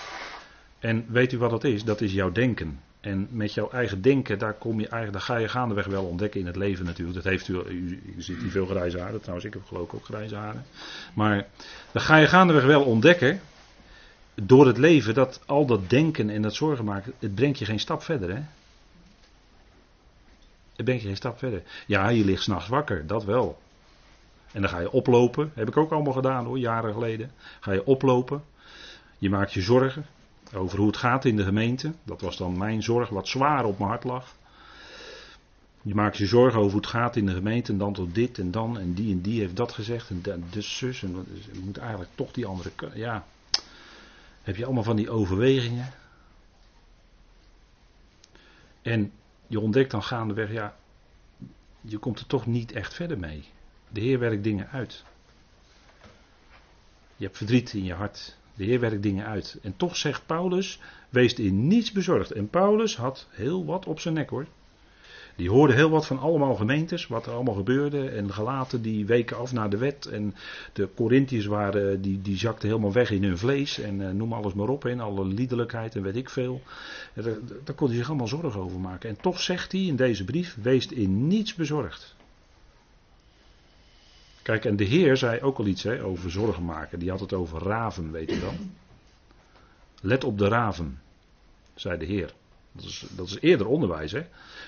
En 0.78 1.04
weet 1.08 1.32
u 1.32 1.38
wat 1.38 1.50
dat 1.50 1.64
is? 1.64 1.84
Dat 1.84 2.00
is 2.00 2.12
jouw 2.12 2.32
denken. 2.32 2.80
En 3.00 3.28
met 3.30 3.54
jouw 3.54 3.70
eigen 3.70 4.02
denken, 4.02 4.38
daar, 4.38 4.52
kom 4.52 4.80
je 4.80 4.88
eigenlijk, 4.88 5.12
daar 5.12 5.36
ga 5.36 5.36
je 5.36 5.48
gaandeweg 5.48 5.86
wel 5.86 6.04
ontdekken 6.04 6.40
in 6.40 6.46
het 6.46 6.56
leven 6.56 6.84
natuurlijk. 6.84 7.16
Dat 7.16 7.32
heeft 7.32 7.48
u, 7.48 7.54
u, 7.68 8.02
u 8.16 8.22
ziet 8.22 8.40
hier 8.40 8.50
veel 8.50 8.66
grijze 8.66 9.00
haren, 9.00 9.20
trouwens 9.20 9.46
ik 9.46 9.52
heb 9.52 9.64
geloof 9.64 9.86
ik 9.86 9.94
ook 9.94 10.04
grijze 10.04 10.34
haren. 10.34 10.64
Maar 11.14 11.46
dan 11.92 12.02
ga 12.02 12.16
je 12.16 12.26
gaandeweg 12.26 12.64
wel 12.64 12.82
ontdekken, 12.82 13.40
door 14.34 14.66
het 14.66 14.78
leven, 14.78 15.14
dat 15.14 15.40
al 15.46 15.66
dat 15.66 15.90
denken 15.90 16.30
en 16.30 16.42
dat 16.42 16.54
zorgen 16.54 16.84
maken, 16.84 17.12
het 17.18 17.34
brengt 17.34 17.58
je 17.58 17.64
geen 17.64 17.80
stap 17.80 18.02
verder 18.02 18.34
hè. 18.34 18.40
Het 20.80 20.88
brengt 20.88 21.04
je 21.04 21.10
geen 21.10 21.22
stap 21.22 21.38
verder. 21.38 21.62
Ja, 21.86 22.08
je 22.08 22.24
ligt 22.24 22.42
s'nachts 22.42 22.68
wakker, 22.68 23.06
dat 23.06 23.24
wel. 23.24 23.58
En 24.52 24.60
dan 24.60 24.70
ga 24.70 24.80
je 24.80 24.92
oplopen, 24.92 25.52
heb 25.54 25.68
ik 25.68 25.76
ook 25.76 25.92
allemaal 25.92 26.12
gedaan 26.12 26.44
hoor, 26.44 26.58
jaren 26.58 26.92
geleden. 26.92 27.30
Ga 27.60 27.72
je 27.72 27.86
oplopen, 27.86 28.42
je 29.18 29.30
maakt 29.30 29.52
je 29.52 29.60
zorgen, 29.60 30.06
over 30.54 30.78
hoe 30.78 30.86
het 30.86 30.96
gaat 30.96 31.24
in 31.24 31.36
de 31.36 31.44
gemeente. 31.44 31.92
Dat 32.02 32.20
was 32.20 32.36
dan 32.36 32.58
mijn 32.58 32.82
zorg, 32.82 33.08
wat 33.08 33.28
zwaar 33.28 33.64
op 33.64 33.78
mijn 33.78 33.90
hart 33.90 34.04
lag. 34.04 34.34
Je 35.82 35.94
maakt 35.94 36.16
je 36.16 36.26
zorgen 36.26 36.58
over 36.58 36.72
hoe 36.72 36.80
het 36.80 36.90
gaat 36.90 37.16
in 37.16 37.26
de 37.26 37.34
gemeente. 37.34 37.72
En 37.72 37.78
dan 37.78 37.92
tot 37.92 38.14
dit 38.14 38.38
en 38.38 38.50
dan. 38.50 38.78
En 38.78 38.94
die 38.94 39.12
en 39.12 39.20
die 39.20 39.40
heeft 39.40 39.56
dat 39.56 39.72
gezegd. 39.72 40.10
En 40.10 40.44
de 40.50 40.60
zus. 40.60 41.02
En 41.02 41.26
je 41.52 41.60
moet 41.64 41.78
eigenlijk 41.78 42.10
toch 42.14 42.32
die 42.32 42.46
andere. 42.46 42.70
Ja. 42.94 43.24
Heb 44.42 44.56
je 44.56 44.64
allemaal 44.64 44.82
van 44.82 44.96
die 44.96 45.10
overwegingen. 45.10 45.92
En 48.82 49.12
je 49.50 49.60
ontdekt 49.60 49.90
dan 49.90 50.02
gaandeweg. 50.02 50.52
Ja. 50.52 50.76
Je 51.80 51.98
komt 51.98 52.18
er 52.18 52.26
toch 52.26 52.46
niet 52.46 52.72
echt 52.72 52.94
verder 52.94 53.18
mee. 53.18 53.44
De 53.88 54.00
Heer 54.00 54.18
werkt 54.18 54.44
dingen 54.44 54.68
uit. 54.70 55.04
Je 57.16 57.24
hebt 57.24 57.36
verdriet 57.36 57.72
in 57.72 57.84
je 57.84 57.94
hart. 57.94 58.36
De 58.54 58.64
Heer 58.64 58.80
werkt 58.80 59.02
dingen 59.02 59.26
uit. 59.26 59.58
En 59.62 59.76
toch 59.76 59.96
zegt 59.96 60.26
Paulus, 60.26 60.80
wees 61.08 61.34
in 61.34 61.66
niets 61.66 61.92
bezorgd. 61.92 62.30
En 62.30 62.48
Paulus 62.48 62.96
had 62.96 63.26
heel 63.30 63.64
wat 63.64 63.86
op 63.86 64.00
zijn 64.00 64.14
nek 64.14 64.30
hoor. 64.30 64.46
Die 65.36 65.50
hoorde 65.50 65.74
heel 65.74 65.90
wat 65.90 66.06
van 66.06 66.18
allemaal 66.18 66.54
gemeentes, 66.54 67.06
wat 67.06 67.26
er 67.26 67.32
allemaal 67.32 67.54
gebeurde. 67.54 68.08
En 68.08 68.32
gelaten 68.32 68.82
die 68.82 69.06
weken 69.06 69.36
af 69.36 69.52
naar 69.52 69.70
de 69.70 69.76
wet. 69.76 70.06
En 70.06 70.34
de 70.72 70.88
Corinthiërs 70.94 71.46
waren, 71.46 72.02
die, 72.02 72.22
die 72.22 72.36
zakten 72.36 72.68
helemaal 72.68 72.92
weg 72.92 73.10
in 73.10 73.24
hun 73.24 73.38
vlees. 73.38 73.78
En 73.78 74.00
uh, 74.00 74.10
noem 74.10 74.32
alles 74.32 74.54
maar 74.54 74.68
op, 74.68 74.86
in 74.86 75.00
alle 75.00 75.24
liederlijkheid 75.24 75.94
en 75.96 76.02
weet 76.02 76.16
ik 76.16 76.30
veel. 76.30 76.62
Daar, 77.14 77.34
daar 77.64 77.74
kon 77.74 77.88
hij 77.88 77.96
zich 77.96 78.08
allemaal 78.08 78.28
zorgen 78.28 78.60
over 78.60 78.80
maken. 78.80 79.08
En 79.08 79.20
toch 79.20 79.40
zegt 79.40 79.72
hij 79.72 79.80
in 79.80 79.96
deze 79.96 80.24
brief, 80.24 80.56
wees 80.62 80.86
in 80.86 81.26
niets 81.26 81.54
bezorgd. 81.54 82.16
Kijk, 84.42 84.64
en 84.64 84.76
de 84.76 84.84
Heer 84.84 85.16
zei 85.16 85.40
ook 85.40 85.58
al 85.58 85.66
iets 85.66 85.82
hè, 85.82 86.04
over 86.04 86.30
zorgen 86.30 86.64
maken. 86.64 86.98
Die 86.98 87.10
had 87.10 87.20
het 87.20 87.32
over 87.32 87.62
raven, 87.62 88.10
weet 88.10 88.30
je 88.30 88.40
wel. 88.40 88.54
Let 90.00 90.24
op 90.24 90.38
de 90.38 90.48
raven, 90.48 91.00
zei 91.74 91.98
de 91.98 92.04
Heer. 92.04 92.34
Dat 92.72 92.84
is, 92.84 93.04
dat 93.10 93.26
is 93.26 93.36
eerder 93.40 93.66
onderwijs, 93.66 94.12
hè. 94.12 94.26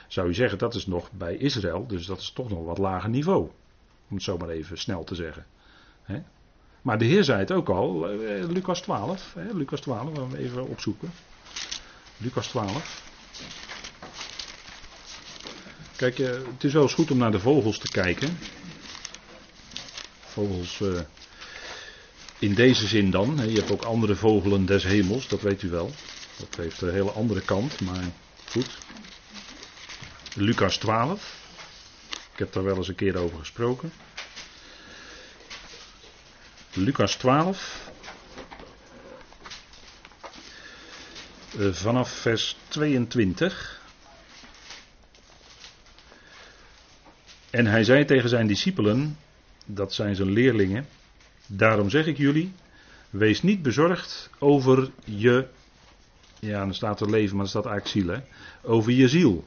Zou 0.09 0.29
je 0.29 0.35
zeggen, 0.35 0.59
dat 0.59 0.75
is 0.75 0.87
nog 0.87 1.11
bij 1.12 1.37
Israël, 1.37 1.87
dus 1.87 2.07
dat 2.07 2.19
is 2.19 2.31
toch 2.31 2.49
nog 2.49 2.65
wat 2.65 2.79
lager 2.79 3.09
niveau. 3.09 3.51
Om 4.09 4.15
het 4.15 4.23
zo 4.23 4.37
maar 4.37 4.49
even 4.49 4.79
snel 4.79 5.05
te 5.05 5.15
zeggen. 5.15 5.47
Hè? 6.03 6.23
Maar 6.83 6.99
de 6.99 7.05
Heer 7.05 7.25
zei 7.25 7.38
het 7.38 7.53
ook 7.53 7.69
al, 7.69 8.09
eh, 8.09 8.49
Lucas 8.49 8.81
12, 8.81 9.35
hè, 9.35 9.53
Lucas 9.53 9.81
12, 9.81 10.17
gaan 10.17 10.31
we 10.31 10.38
even 10.38 10.69
opzoeken. 10.69 11.12
Lucas 12.17 12.49
12. 12.49 13.11
Kijk, 15.97 16.19
eh, 16.19 16.31
het 16.31 16.65
is 16.65 16.73
wel 16.73 16.83
eens 16.83 16.95
goed 16.95 17.11
om 17.11 17.19
naar 17.19 17.31
de 17.31 17.41
vogels 17.41 17.79
te 17.79 17.88
kijken. 17.88 18.38
Vogels 20.21 20.81
uh, 20.81 21.01
in 22.38 22.55
deze 22.55 22.87
zin 22.87 23.11
dan. 23.11 23.41
Je 23.49 23.59
hebt 23.59 23.71
ook 23.71 23.83
andere 23.83 24.15
vogelen 24.15 24.67
des 24.67 24.85
hemels, 24.85 25.29
dat 25.29 25.41
weet 25.41 25.62
u 25.62 25.71
wel. 25.71 25.91
Dat 26.38 26.57
heeft 26.57 26.81
een 26.81 26.92
hele 26.92 27.11
andere 27.11 27.40
kant, 27.40 27.81
maar 27.81 28.05
goed. 28.49 28.79
Lucas 30.35 30.77
12. 30.77 31.40
Ik 32.33 32.38
heb 32.38 32.53
daar 32.53 32.64
wel 32.64 32.77
eens 32.77 32.88
een 32.88 32.95
keer 32.95 33.16
over 33.16 33.38
gesproken. 33.38 33.92
Lucas 36.73 37.14
12. 37.14 37.90
Uh, 41.57 41.68
eh, 41.68 41.75
vanaf 41.75 42.11
vers 42.11 42.57
22. 42.68 43.81
En 47.51 47.66
hij 47.66 47.85
zei 47.85 48.05
tegen 48.05 48.29
zijn 48.29 48.47
discipelen: 48.47 49.18
dat 49.66 49.95
zijn 49.95 50.16
zijn 50.16 50.31
leerlingen. 50.31 50.88
Daarom 51.47 51.90
zeg 51.90 52.07
ik 52.07 52.16
jullie, 52.16 52.53
wees 53.11 53.42
niet 53.42 53.62
bezorgd 53.62 54.31
over 54.38 54.90
je, 55.05 55.49
ja 56.46 56.64
dan 56.64 56.74
staat 56.74 57.00
er 57.00 57.11
leven, 57.11 57.37
maar 57.37 57.44
er 57.44 57.50
staat 57.50 57.66
eigenlijk 57.66 58.07
ziel 58.07 58.14
hè, 58.14 58.20
over 58.68 58.92
je 58.92 59.09
ziel. 59.09 59.44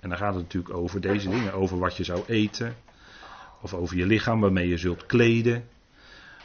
En 0.00 0.08
dan 0.08 0.18
gaat 0.18 0.34
het 0.34 0.42
natuurlijk 0.42 0.74
over 0.74 1.00
deze 1.00 1.28
dingen, 1.28 1.52
over 1.52 1.78
wat 1.78 1.96
je 1.96 2.04
zou 2.04 2.22
eten, 2.26 2.76
Of 3.60 3.74
over 3.74 3.96
je 3.96 4.06
lichaam 4.06 4.40
waarmee 4.40 4.68
je 4.68 4.76
zult 4.76 5.06
kleden. 5.06 5.68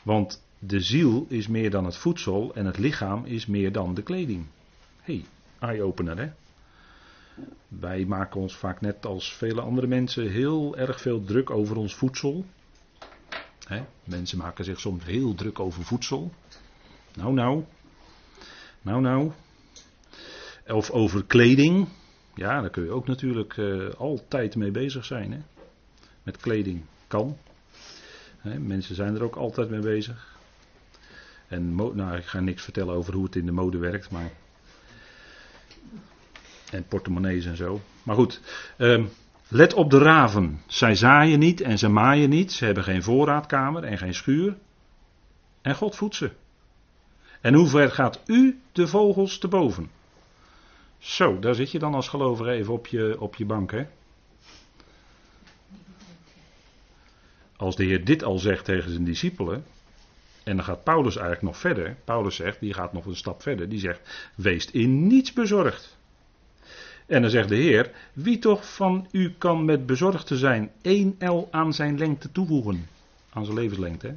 Want 0.04 0.44
de 0.60 0.80
ziel 0.80 1.26
is 1.30 1.48
meer 1.48 1.70
dan 1.70 1.86
het 1.86 1.98
voedsel 1.98 2.56
en 2.56 2.66
het 2.66 2.78
lichaam 2.78 3.26
is 3.26 3.46
meer 3.46 3.72
dan 3.72 3.94
de 3.94 4.02
kleding. 4.02 4.46
Hey, 5.02 5.26
eye-opener 5.60 6.18
hè. 6.18 6.32
Wij 7.68 8.06
maken 8.06 8.42
ons 8.42 8.56
vaak 8.56 8.82
net 8.82 9.06
als 9.06 9.34
vele 9.34 9.62
andere 9.62 9.88
mensen 9.88 10.32
heel 10.32 10.78
erg 10.78 11.02
veel 11.02 11.24
druk 11.24 11.50
over 11.50 11.76
ons 11.76 11.96
voedsel. 11.96 12.46
mensen 14.04 14.38
maken 14.38 14.66
zich 14.66 14.80
soms 14.80 15.04
heel 15.04 15.36
druk 15.36 15.60
over 15.60 15.84
voedsel. 15.84 16.32
Nou, 17.16 17.34
nou. 17.34 17.64
Nou, 18.84 19.02
nou. 19.02 19.32
Of 20.68 20.92
over 20.92 21.26
kleding. 21.26 21.88
Ja, 22.36 22.62
daar 22.62 22.70
kun 22.70 22.84
je 22.84 22.92
ook 22.92 23.08
natuurlijk 23.08 23.58
uh, 23.58 23.90
altijd 23.90 24.56
mee 24.56 24.72
bezig 24.72 25.06
zijn. 25.06 25.32
Hè? 25.32 25.40
Met 26.24 26.38
kleding 26.38 26.86
kan. 27.08 27.38
mensen 28.60 28.96
zijn 28.96 29.16
er 29.16 29.24
ook 29.24 29.36
altijd 29.36 29.70
mee 29.70 29.80
bezig. 29.80 30.38
En 31.48 31.76
nou, 31.76 32.16
ik 32.16 32.26
ga 32.26 32.40
niks 32.40 32.64
vertellen 32.64 32.96
over 32.96 33.14
hoe 33.14 33.24
het 33.24 33.36
in 33.36 33.46
de 33.46 33.52
mode 33.52 33.78
werkt, 33.78 34.12
maar 34.12 34.32
en 36.72 36.88
portemonnees 36.88 37.46
en 37.46 37.58
zo. 37.58 37.82
Maar 38.04 38.16
goed, 38.16 38.42
um, 38.78 39.10
let 39.48 39.74
op 39.74 39.90
de 39.90 39.98
raven. 39.98 40.62
Zij 40.68 40.96
zaaien 40.96 41.40
niet 41.40 41.62
en 41.62 41.78
ze 41.78 41.88
maaien 41.88 42.30
niet. 42.30 42.52
Ze 42.52 42.66
hebben 42.66 42.84
geen 42.84 43.04
voorraadkamer 43.04 43.84
en 43.84 43.98
geen 43.98 44.14
schuur. 44.14 44.58
En 45.62 45.76
God 45.76 45.96
voedt 45.96 46.16
ze. 46.16 46.32
En 47.44 47.54
hoe 47.54 47.68
ver 47.68 47.92
gaat 47.92 48.20
u 48.26 48.62
de 48.72 48.88
vogels 48.88 49.38
te 49.38 49.48
boven? 49.48 49.92
Zo, 50.98 51.40
daar 51.40 51.56
zit 51.56 51.72
je 51.72 51.80
dan 51.80 51.94
als 51.94 52.08
gelovige 52.08 52.52
even 52.52 52.74
op 52.74 52.88
je, 52.88 53.16
op 53.20 53.36
je 53.36 53.46
bank, 53.46 53.72
hè? 53.72 53.86
Als 57.56 57.76
de 57.76 57.84
Heer 57.84 58.06
dit 58.06 58.24
al 58.24 58.40
zegt 58.40 58.66
tegen 58.66 58.92
zijn 58.92 59.04
discipelen, 59.04 59.66
en 60.44 60.56
dan 60.56 60.66
gaat 60.66 60.84
Paulus 60.84 61.16
eigenlijk 61.16 61.46
nog 61.46 61.58
verder. 61.58 61.98
Paulus 62.04 62.36
zegt, 62.36 62.60
die 62.60 62.74
gaat 62.74 62.94
nog 62.94 63.06
een 63.06 63.16
stap 63.16 63.42
verder, 63.42 63.70
die 63.70 63.80
zegt, 63.80 64.32
wees 64.36 64.72
in 64.72 65.08
niets 65.08 65.34
bezorgd. 65.34 65.98
En 67.06 67.22
dan 67.22 67.32
zegt 67.32 67.50
de 67.50 67.56
Heer, 67.56 67.92
wie 68.14 68.40
toch 68.40 68.74
van 68.74 69.08
u 69.12 69.34
kan 69.38 69.66
met 69.66 69.86
bezorgd 69.86 70.28
te 70.28 70.38
zijn 70.38 70.72
één 70.82 71.16
L 71.20 71.48
aan 71.52 71.74
zijn 71.74 71.98
lengte 71.98 72.32
toevoegen? 72.32 72.88
Aan 73.30 73.46
zijn 73.46 73.58
levenslengte. 73.58 74.08
Hè? 74.08 74.16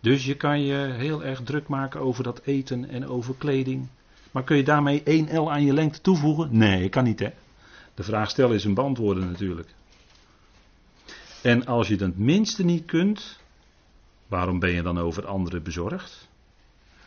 Dus 0.00 0.24
je 0.24 0.34
kan 0.34 0.62
je 0.62 0.74
heel 0.76 1.24
erg 1.24 1.42
druk 1.42 1.68
maken 1.68 2.00
over 2.00 2.24
dat 2.24 2.40
eten 2.44 2.88
en 2.88 3.06
over 3.06 3.34
kleding. 3.38 3.88
Maar 4.30 4.44
kun 4.44 4.56
je 4.56 4.62
daarmee 4.62 5.02
één 5.02 5.38
L 5.38 5.52
aan 5.52 5.64
je 5.64 5.72
lengte 5.72 6.00
toevoegen? 6.00 6.48
Nee, 6.56 6.88
kan 6.88 7.04
niet 7.04 7.18
hè. 7.18 7.30
De 7.94 8.02
vraag 8.02 8.30
stellen 8.30 8.54
is 8.54 8.64
een 8.64 8.74
beantwoorden 8.74 9.26
natuurlijk. 9.26 9.68
En 11.42 11.66
als 11.66 11.88
je 11.88 11.96
het 11.96 12.18
minste 12.18 12.64
niet 12.64 12.84
kunt, 12.84 13.40
waarom 14.26 14.58
ben 14.58 14.70
je 14.70 14.82
dan 14.82 14.98
over 14.98 15.26
anderen 15.26 15.62
bezorgd? 15.62 16.28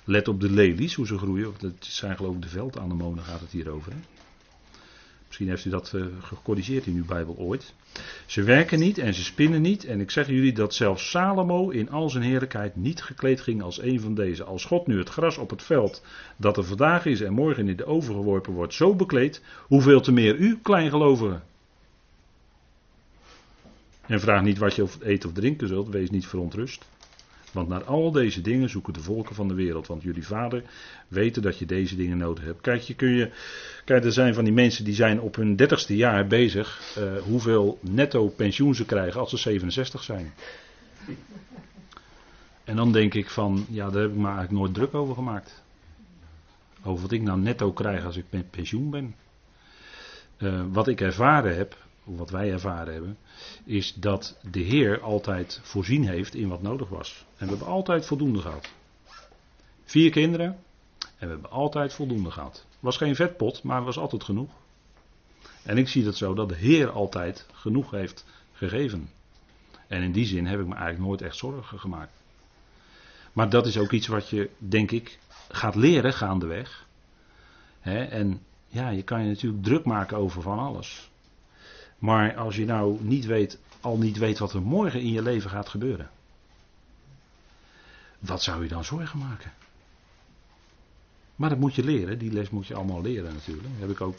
Let 0.04 0.28
op 0.28 0.40
de 0.40 0.50
lelies, 0.50 0.94
hoe 0.94 1.08
ze 1.08 1.18
groeien. 1.18 1.54
Dat 1.60 1.74
zijn 1.80 2.16
geloof 2.16 2.36
ik 2.36 2.42
de 2.42 2.48
veldanemonen 2.48 3.24
gaat 3.24 3.40
het 3.40 3.52
hier 3.52 3.70
over. 3.70 3.92
Hè? 3.92 3.98
Misschien 5.34 5.54
heeft 5.54 5.66
u 5.66 5.70
dat 5.70 5.92
uh, 5.96 6.06
gecorrigeerd 6.22 6.86
in 6.86 6.96
uw 6.96 7.06
Bijbel 7.06 7.36
ooit. 7.38 7.74
Ze 8.26 8.44
werken 8.44 8.80
niet 8.80 8.98
en 8.98 9.14
ze 9.14 9.24
spinnen 9.24 9.62
niet. 9.62 9.86
En 9.86 10.00
ik 10.00 10.12
zeg 10.12 10.28
jullie 10.28 10.54
dat 10.54 10.74
zelfs 10.74 11.10
Salomo 11.10 11.70
in 11.70 11.90
al 11.90 12.10
zijn 12.10 12.24
heerlijkheid 12.24 12.76
niet 12.76 13.02
gekleed 13.02 13.42
ging 13.42 13.62
als 13.62 13.82
een 13.82 14.00
van 14.00 14.14
deze. 14.14 14.44
Als 14.44 14.66
God 14.66 14.88
nu 14.88 14.98
het 14.98 15.10
gras 15.10 15.38
op 15.38 15.50
het 15.50 15.64
veld 15.64 16.04
dat 16.38 16.58
er 16.58 16.64
vandaag 16.64 17.06
is 17.06 17.22
en 17.22 17.34
morgen 17.34 17.68
in 17.68 17.76
de 17.76 17.86
oven 17.86 18.14
geworpen 18.14 18.54
wordt 18.54 18.74
zo 18.74 18.96
bekleed, 18.96 19.42
hoeveel 19.68 20.02
te 20.02 20.12
meer 20.12 20.36
u, 20.36 20.60
kleingelovigen. 20.62 21.44
En 24.06 24.20
vraag 24.20 24.42
niet 24.42 24.58
wat 24.58 24.76
je 24.76 24.88
eten 25.02 25.30
of 25.30 25.36
drinken 25.36 25.68
zult, 25.68 25.90
wees 25.90 26.10
niet 26.10 26.28
verontrust. 26.28 26.86
Want 27.54 27.68
naar 27.68 27.84
al 27.84 28.12
deze 28.12 28.42
dingen 28.42 28.70
zoeken 28.70 28.94
de 28.94 29.00
volken 29.00 29.36
van 29.36 29.48
de 29.48 29.54
wereld. 29.54 29.88
Want 29.88 30.04
jullie 30.04 30.26
vader 30.26 30.64
weten 31.08 31.42
dat 31.42 31.60
je 31.60 31.66
deze 31.66 31.96
dingen 31.96 32.18
nodig 32.18 32.44
hebt. 32.44 32.62
Kijk, 32.62 32.82
je 32.82 32.94
kun 32.94 33.10
je, 33.10 33.32
kijk 33.86 34.04
er 34.04 34.12
zijn 34.12 34.34
van 34.34 34.44
die 34.44 34.54
mensen 34.54 34.86
die 34.86 34.94
zijn 34.94 35.22
op 35.22 35.36
hun 35.36 35.56
dertigste 35.56 35.96
jaar 35.96 36.28
bezig. 36.28 36.96
Uh, 36.98 37.22
hoeveel 37.22 37.80
netto 37.82 38.28
pensioen 38.28 38.76
ze 38.76 38.86
krijgen 38.86 39.20
als 39.20 39.30
ze 39.30 39.38
67 39.38 40.04
zijn. 40.04 40.34
En 42.64 42.76
dan 42.76 42.92
denk 42.92 43.14
ik 43.14 43.30
van, 43.30 43.66
ja, 43.70 43.90
daar 43.90 44.02
heb 44.02 44.12
ik 44.12 44.18
me 44.18 44.28
eigenlijk 44.28 44.58
nooit 44.58 44.74
druk 44.74 44.94
over 44.94 45.16
gemaakt. 45.16 45.64
Over 46.84 47.02
wat 47.02 47.12
ik 47.12 47.22
nou 47.22 47.40
netto 47.40 47.72
krijg 47.72 48.06
als 48.06 48.18
ik 48.18 48.26
met 48.30 48.52
pensioen 48.52 48.90
ben. 48.90 49.16
Uh, 50.38 50.64
wat 50.72 50.88
ik 50.88 51.02
ervaren 51.02 51.56
heb, 51.56 51.78
wat 52.04 52.30
wij 52.30 52.52
ervaren 52.52 52.94
hebben, 52.94 53.18
is 53.66 53.94
dat 53.94 54.38
de 54.52 54.60
Heer 54.60 55.02
altijd 55.02 55.60
voorzien 55.64 56.08
heeft 56.08 56.36
in 56.36 56.48
wat 56.48 56.62
nodig 56.62 56.90
was. 56.90 57.26
En 57.38 57.46
we 57.46 57.52
hebben 57.52 57.68
altijd 57.68 58.06
voldoende 58.06 58.40
gehad. 58.40 58.70
Vier 59.84 60.12
kinderen 60.12 60.48
en 61.18 61.28
we 61.28 61.34
hebben 61.34 61.52
altijd 61.52 61.94
voldoende 61.94 62.32
gehad. 62.32 62.66
Was 62.80 62.98
geen 62.98 63.16
vetpot, 63.16 63.64
maar 63.64 63.84
was 63.84 63.98
altijd 63.98 64.24
genoeg. 64.24 64.52
En 65.64 65.78
ik 65.78 65.88
zie 65.88 66.04
dat 66.04 66.16
zo 66.16 66.34
dat 66.34 66.50
de 66.50 66.56
Heer 66.56 66.92
altijd 66.92 67.46
genoeg 67.54 67.92
heeft 67.92 68.26
gegeven. 68.52 69.10
En 69.88 70.02
in 70.02 70.12
die 70.12 70.26
zin 70.26 70.46
heb 70.46 70.60
ik 70.60 70.68
me 70.68 70.76
eigenlijk 70.76 71.06
nooit 71.06 71.22
echt 71.22 71.36
zorgen 71.36 71.80
gemaakt. 71.80 72.12
Maar 73.34 73.50
dat 73.50 73.66
is 73.66 73.78
ook 73.78 73.92
iets 73.92 74.08
wat 74.08 74.30
je, 74.30 74.50
denk 74.58 74.92
ik, 74.92 75.20
gaat 75.50 75.76
leren 75.76 76.14
gaandeweg. 76.14 76.86
He, 77.80 78.04
en 78.04 78.42
ja, 78.68 78.90
je 78.90 79.04
kan 79.04 79.22
je 79.22 79.28
natuurlijk 79.28 79.64
druk 79.64 79.86
maken 79.86 80.18
over 80.18 80.42
van 80.42 80.60
alles. 80.60 81.12
Maar 82.04 82.36
als 82.36 82.56
je 82.56 82.66
nou 82.66 82.98
niet 83.02 83.26
weet, 83.26 83.60
al 83.82 83.98
niet 83.98 84.18
weet 84.18 84.38
wat 84.40 84.54
er 84.54 84.62
morgen 84.62 85.02
in 85.02 85.12
je 85.12 85.22
leven 85.22 85.50
gaat 85.50 85.70
gebeuren. 85.70 86.10
Wat 88.20 88.44
zou 88.44 88.64
je 88.64 88.70
dan 88.70 88.84
zorgen 88.84 89.20
maken? 89.20 89.52
Maar 91.36 91.50
dat 91.50 91.58
moet 91.58 91.76
je 91.76 91.84
leren, 91.84 92.18
die 92.18 92.32
les 92.32 92.50
moet 92.50 92.68
je 92.68 92.76
allemaal 92.76 93.02
leren 93.02 93.34
natuurlijk. 93.34 93.68
Heb 93.80 93.90
ik 93.90 94.02
ook, 94.02 94.18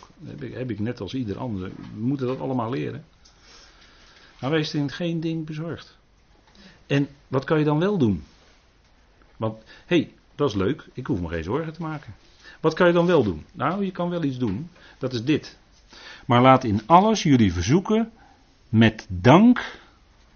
heb 0.52 0.70
ik, 0.70 0.78
net 0.78 1.00
als 1.00 1.14
ieder 1.14 1.38
ander. 1.38 1.70
We 1.94 2.00
moeten 2.00 2.26
dat 2.26 2.40
allemaal 2.40 2.70
leren. 2.70 3.04
Maar 4.40 4.50
wees 4.50 4.74
in 4.74 4.90
geen 4.90 5.20
ding 5.20 5.46
bezorgd. 5.46 5.96
En 6.86 7.08
wat 7.28 7.44
kan 7.44 7.58
je 7.58 7.64
dan 7.64 7.78
wel 7.78 7.98
doen? 7.98 8.24
Want, 9.36 9.62
hé, 9.86 9.96
hey, 9.96 10.14
dat 10.34 10.48
is 10.48 10.54
leuk, 10.54 10.86
ik 10.92 11.06
hoef 11.06 11.20
me 11.20 11.28
geen 11.28 11.44
zorgen 11.44 11.72
te 11.72 11.82
maken. 11.82 12.14
Wat 12.60 12.74
kan 12.74 12.86
je 12.86 12.92
dan 12.92 13.06
wel 13.06 13.22
doen? 13.22 13.44
Nou, 13.52 13.84
je 13.84 13.90
kan 13.90 14.10
wel 14.10 14.22
iets 14.22 14.38
doen. 14.38 14.70
Dat 14.98 15.12
is 15.12 15.24
dit. 15.24 15.58
Maar 16.26 16.42
laat 16.42 16.64
in 16.64 16.82
alles 16.86 17.22
jullie 17.22 17.52
verzoeken 17.52 18.12
met 18.68 19.06
dank, 19.08 19.80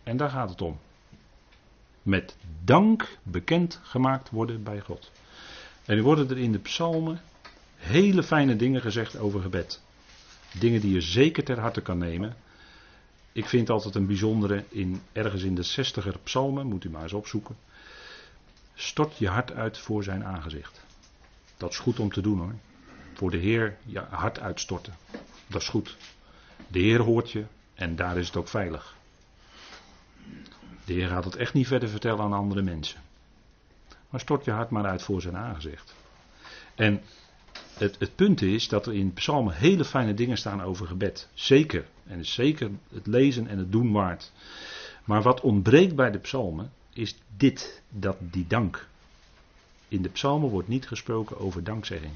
en 0.02 0.16
daar 0.16 0.30
gaat 0.30 0.50
het 0.50 0.62
om. 0.62 0.78
Met 2.02 2.36
dank 2.64 3.18
bekend 3.22 3.80
gemaakt 3.82 4.30
worden 4.30 4.62
bij 4.62 4.80
God. 4.80 5.10
En 5.84 5.96
nu 5.96 6.02
worden 6.02 6.30
er 6.30 6.38
in 6.38 6.52
de 6.52 6.58
psalmen 6.58 7.20
hele 7.76 8.22
fijne 8.22 8.56
dingen 8.56 8.80
gezegd 8.80 9.18
over 9.18 9.40
gebed. 9.40 9.82
Dingen 10.58 10.80
die 10.80 10.92
je 10.92 11.00
zeker 11.00 11.44
ter 11.44 11.60
harte 11.60 11.80
kan 11.80 11.98
nemen. 11.98 12.36
Ik 13.32 13.46
vind 13.46 13.70
altijd 13.70 13.94
een 13.94 14.06
bijzondere, 14.06 14.64
in, 14.68 15.02
ergens 15.12 15.42
in 15.42 15.54
de 15.54 15.62
zestiger 15.62 16.18
psalmen, 16.22 16.66
moet 16.66 16.84
u 16.84 16.90
maar 16.90 17.02
eens 17.02 17.12
opzoeken. 17.12 17.56
Stort 18.74 19.18
je 19.18 19.28
hart 19.28 19.52
uit 19.52 19.78
voor 19.78 20.04
zijn 20.04 20.24
aangezicht. 20.24 20.84
Dat 21.56 21.70
is 21.70 21.78
goed 21.78 21.98
om 22.00 22.12
te 22.12 22.20
doen 22.20 22.38
hoor. 22.38 22.54
Voor 23.14 23.30
de 23.30 23.36
Heer 23.36 23.76
je 23.84 23.98
hart 23.98 24.40
uitstorten. 24.40 24.94
Dat 25.48 25.60
is 25.60 25.68
goed. 25.68 25.96
De 26.68 26.78
Heer 26.78 27.00
hoort 27.00 27.30
je 27.30 27.44
en 27.74 27.96
daar 27.96 28.16
is 28.16 28.26
het 28.26 28.36
ook 28.36 28.48
veilig. 28.48 28.96
De 30.84 30.92
Heer 30.92 31.08
gaat 31.08 31.24
het 31.24 31.36
echt 31.36 31.54
niet 31.54 31.66
verder 31.66 31.88
vertellen 31.88 32.20
aan 32.20 32.32
andere 32.32 32.62
mensen. 32.62 33.00
Maar 34.10 34.20
stort 34.20 34.44
je 34.44 34.50
hart 34.50 34.70
maar 34.70 34.84
uit 34.84 35.02
voor 35.02 35.20
zijn 35.20 35.36
aangezicht. 35.36 35.94
En 36.74 37.02
het, 37.74 37.96
het 37.98 38.14
punt 38.14 38.42
is 38.42 38.68
dat 38.68 38.86
er 38.86 38.94
in 38.94 39.12
psalmen 39.12 39.54
hele 39.54 39.84
fijne 39.84 40.14
dingen 40.14 40.36
staan 40.36 40.62
over 40.62 40.86
gebed. 40.86 41.28
Zeker. 41.34 41.86
En 42.06 42.26
zeker 42.26 42.70
het 42.92 43.06
lezen 43.06 43.46
en 43.46 43.58
het 43.58 43.72
doen 43.72 43.92
waard. 43.92 44.32
Maar 45.04 45.22
wat 45.22 45.40
ontbreekt 45.40 45.94
bij 45.94 46.10
de 46.10 46.18
psalmen 46.18 46.72
is 46.92 47.16
dit, 47.36 47.82
dat 47.88 48.16
die 48.20 48.46
dank. 48.46 48.88
In 49.88 50.02
de 50.02 50.08
psalmen 50.08 50.50
wordt 50.50 50.68
niet 50.68 50.86
gesproken 50.86 51.38
over 51.38 51.64
dankzegging. 51.64 52.12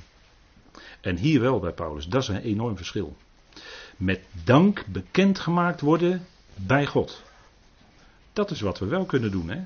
En 1.02 1.16
hier 1.16 1.40
wel 1.40 1.60
bij 1.60 1.72
Paulus. 1.72 2.06
Dat 2.06 2.22
is 2.22 2.28
een 2.28 2.42
enorm 2.42 2.76
verschil. 2.76 3.16
Met 3.96 4.20
dank 4.44 4.86
bekendgemaakt 4.86 5.80
worden 5.80 6.26
bij 6.54 6.86
God. 6.86 7.22
Dat 8.32 8.50
is 8.50 8.60
wat 8.60 8.78
we 8.78 8.86
wel 8.86 9.04
kunnen 9.04 9.30
doen, 9.30 9.50
hè? 9.50 9.60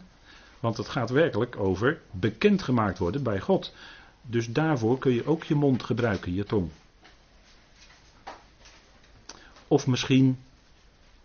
Want 0.61 0.77
het 0.77 0.89
gaat 0.89 1.11
werkelijk 1.11 1.57
over 1.57 2.01
bekendgemaakt 2.11 2.99
worden 2.99 3.23
bij 3.23 3.41
God. 3.41 3.75
Dus 4.23 4.53
daarvoor 4.53 4.99
kun 4.99 5.13
je 5.13 5.27
ook 5.27 5.45
je 5.45 5.55
mond 5.55 5.83
gebruiken, 5.83 6.35
je 6.35 6.45
tong. 6.45 6.71
Of 9.69 9.87
misschien 9.87 10.39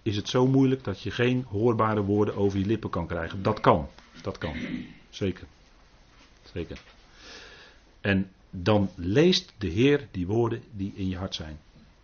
is 0.01 0.15
het 0.15 0.29
zo 0.29 0.47
moeilijk 0.47 0.83
dat 0.83 1.01
je 1.01 1.11
geen 1.11 1.45
hoorbare 1.49 2.01
woorden 2.01 2.35
over 2.35 2.59
je 2.59 2.65
lippen 2.65 2.89
kan 2.89 3.07
krijgen. 3.07 3.43
Dat 3.43 3.59
kan. 3.59 3.87
Dat 4.21 4.37
kan. 4.37 4.55
Zeker. 5.09 5.47
Zeker. 6.53 6.81
En 8.01 8.31
dan 8.51 8.89
leest 8.95 9.53
de 9.57 9.67
Heer 9.67 10.07
die 10.11 10.27
woorden 10.27 10.63
die 10.71 10.93
in 10.95 11.07
je 11.07 11.17
hart 11.17 11.35
zijn. 11.35 11.59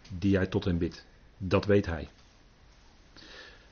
Die 0.10 0.32
jij 0.32 0.48
tot 0.48 0.66
hem 0.66 0.78
bidt. 0.78 1.06
Dat 1.38 1.66
weet 1.66 1.86
hij. 1.86 2.10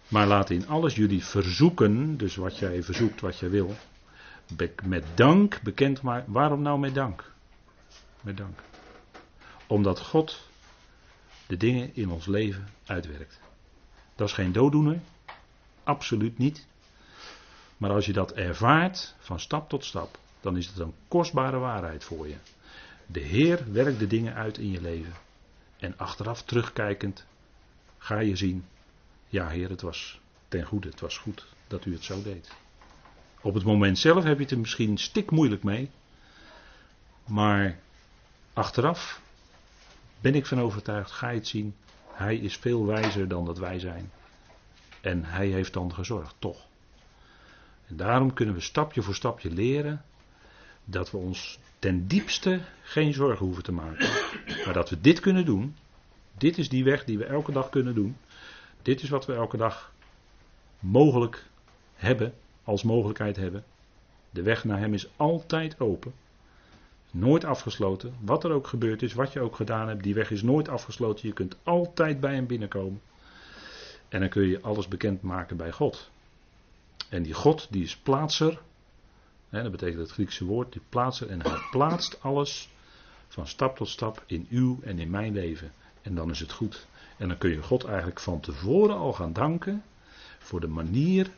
Maar 0.08 0.28
laat 0.28 0.50
in 0.50 0.68
alles 0.68 0.96
jullie 0.96 1.26
verzoeken, 1.26 2.18
dus 2.18 2.36
wat 2.36 2.58
jij 2.58 2.84
verzoekt, 2.84 3.22
wat 3.22 3.40
jij 3.40 3.50
wil, 3.50 3.76
met 4.84 5.06
dank 5.16 5.62
bekend 5.62 6.02
maar. 6.02 6.24
Waarom 6.28 6.62
nou 6.62 6.80
met 6.80 6.94
dank? 6.94 7.32
Met 8.22 8.38
dank. 8.38 8.60
Omdat 9.68 10.00
God 10.00 10.48
de 11.48 11.58
dingen 11.58 11.96
in 11.96 12.10
ons 12.10 12.26
leven 12.26 12.68
uitwerkt. 12.86 13.40
Dat 14.16 14.28
is 14.28 14.34
geen 14.34 14.52
dooddoener, 14.52 15.00
absoluut 15.84 16.38
niet. 16.38 16.66
Maar 17.78 17.92
als 17.92 18.06
je 18.06 18.14
dat 18.14 18.32
ervaart 18.34 19.16
van 19.20 19.40
stap 19.40 19.70
tot 19.70 19.86
stap, 19.86 20.20
dan 20.42 20.58
is 20.58 20.68
het 20.68 20.80
een 20.80 20.94
kostbare 21.08 21.58
waarheid 21.58 22.04
voor 22.04 22.28
je. 22.28 22.36
De 23.06 23.20
Heer 23.20 23.72
werkt 23.72 24.00
de 24.00 24.08
dingen 24.08 24.34
uit 24.34 24.58
in 24.58 24.72
je 24.72 24.82
leven. 24.82 25.14
En 25.78 25.98
achteraf 25.98 26.44
terugkijkend 26.44 27.26
ga 27.98 28.20
je 28.20 28.36
zien, 28.36 28.66
ja 29.28 29.48
Heer, 29.48 29.70
het 29.70 29.82
was 29.82 30.20
ten 30.48 30.64
goede, 30.64 30.90
het 30.90 31.00
was 31.00 31.18
goed 31.18 31.46
dat 31.68 31.86
u 31.86 31.94
het 31.94 32.04
zo 32.04 32.22
deed. 32.22 32.56
Op 33.42 33.54
het 33.54 33.64
moment 33.64 33.98
zelf 33.98 34.24
heb 34.24 34.38
je 34.38 34.44
het 34.44 34.52
er 34.52 34.60
misschien 34.60 34.98
stik 34.98 35.32
moeilijk 35.32 35.64
mee. 35.64 35.90
Maar 37.28 37.80
achteraf 38.54 39.22
ben 40.22 40.36
ik 40.36 40.46
van 40.46 40.60
overtuigd, 40.60 41.12
ga 41.12 41.30
je 41.30 41.38
het 41.38 41.48
zien, 41.48 41.76
hij 42.12 42.38
is 42.38 42.58
veel 42.58 42.86
wijzer 42.86 43.28
dan 43.28 43.46
dat 43.46 43.58
wij 43.58 43.80
zijn. 43.80 44.12
En 45.02 45.24
hij 45.24 45.48
heeft 45.48 45.74
dan 45.74 45.94
gezorgd, 45.94 46.36
toch. 46.40 46.68
En 47.88 47.96
daarom 47.96 48.34
kunnen 48.34 48.56
we 48.56 48.62
stapje 48.62 49.02
voor 49.02 49.16
stapje 49.16 49.52
leren 49.52 50.06
dat 50.86 51.12
we 51.12 51.18
ons 51.18 51.60
ten 51.80 52.08
diepste 52.08 52.62
geen 52.82 53.14
zorgen 53.14 53.46
hoeven 53.46 53.64
te 53.64 53.72
maken. 53.72 54.10
Maar 54.66 54.74
dat 54.74 54.90
we 54.90 55.02
dit 55.02 55.20
kunnen 55.20 55.46
doen. 55.46 55.76
Dit 56.38 56.58
is 56.58 56.70
die 56.70 56.84
weg 56.84 57.06
die 57.06 57.18
we 57.18 57.26
elke 57.26 57.52
dag 57.52 57.70
kunnen 57.70 57.96
doen. 57.96 58.18
Dit 58.82 59.02
is 59.02 59.10
wat 59.10 59.26
we 59.26 59.34
elke 59.34 59.58
dag 59.58 59.94
mogelijk 60.80 61.46
hebben, 61.96 62.34
als 62.64 62.84
mogelijkheid 62.84 63.36
hebben. 63.36 63.64
De 64.30 64.42
weg 64.42 64.64
naar 64.64 64.80
Hem 64.80 64.94
is 64.94 65.08
altijd 65.16 65.80
open. 65.80 66.14
Nooit 67.12 67.44
afgesloten. 67.44 68.14
Wat 68.20 68.44
er 68.44 68.52
ook 68.52 68.68
gebeurd 68.68 69.02
is, 69.02 69.14
wat 69.14 69.34
je 69.34 69.40
ook 69.40 69.56
gedaan 69.56 69.88
hebt, 69.88 70.04
die 70.04 70.14
weg 70.14 70.32
is 70.32 70.42
nooit 70.42 70.70
afgesloten. 70.70 71.28
Je 71.28 71.34
kunt 71.34 71.56
altijd 71.64 72.20
bij 72.20 72.34
Hem 72.34 72.48
binnenkomen. 72.48 73.02
En 74.10 74.20
dan 74.20 74.30
kun 74.30 74.48
je 74.48 74.62
alles 74.62 74.88
bekendmaken 74.88 75.58
bij 75.58 75.72
God. 75.72 76.10
En 77.10 77.24
die 77.24 77.34
God, 77.34 77.68
die 77.70 77.84
is 77.84 77.98
plaatser. 77.98 78.62
Dat 79.50 79.72
betekent 79.72 80.00
het 80.00 80.12
Griekse 80.12 80.46
woord, 80.46 80.72
die 80.72 80.82
plaatser. 80.90 81.30
En 81.30 81.42
hij 81.42 81.60
plaatst 81.72 82.22
alles 82.22 82.70
van 83.28 83.48
stap 83.48 83.78
tot 83.78 83.90
stap 83.90 84.24
in 84.26 84.48
uw 84.50 84.80
en 84.84 85.00
in 85.00 85.10
mijn 85.10 85.34
leven. 85.34 85.72
En 86.02 86.16
dan 86.16 86.30
is 86.30 86.40
het 86.40 86.52
goed. 86.52 86.88
En 87.18 87.28
dan 87.28 87.38
kun 87.38 87.50
je 87.50 87.62
God 87.62 87.86
eigenlijk 87.86 88.20
van 88.20 88.40
tevoren 88.40 88.96
al 88.96 89.14
gaan 89.14 89.34
danken 89.34 89.84
voor 90.40 90.60
de 90.60 90.68
manier. 90.68 91.30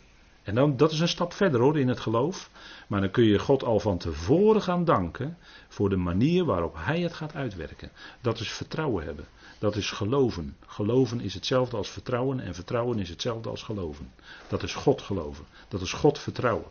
En 0.43 0.55
dan, 0.55 0.77
dat 0.77 0.91
is 0.91 0.99
een 0.99 1.07
stap 1.07 1.33
verder 1.33 1.61
hoor 1.61 1.79
in 1.79 1.87
het 1.87 1.99
geloof. 1.99 2.49
Maar 2.87 3.01
dan 3.01 3.11
kun 3.11 3.23
je 3.23 3.39
God 3.39 3.63
al 3.63 3.79
van 3.79 3.97
tevoren 3.97 4.61
gaan 4.61 4.85
danken 4.85 5.37
voor 5.67 5.89
de 5.89 5.95
manier 5.95 6.45
waarop 6.45 6.75
Hij 6.77 6.99
het 6.99 7.13
gaat 7.13 7.33
uitwerken. 7.33 7.91
Dat 8.21 8.39
is 8.39 8.51
vertrouwen 8.51 9.05
hebben. 9.05 9.25
Dat 9.59 9.75
is 9.75 9.91
geloven. 9.91 10.57
Geloven 10.65 11.21
is 11.21 11.33
hetzelfde 11.33 11.77
als 11.77 11.89
vertrouwen 11.89 12.39
en 12.39 12.55
vertrouwen 12.55 12.99
is 12.99 13.09
hetzelfde 13.09 13.49
als 13.49 13.63
geloven. 13.63 14.11
Dat 14.47 14.63
is 14.63 14.73
God 14.73 15.01
geloven. 15.01 15.45
Dat 15.67 15.81
is 15.81 15.93
God 15.93 16.19
vertrouwen. 16.19 16.67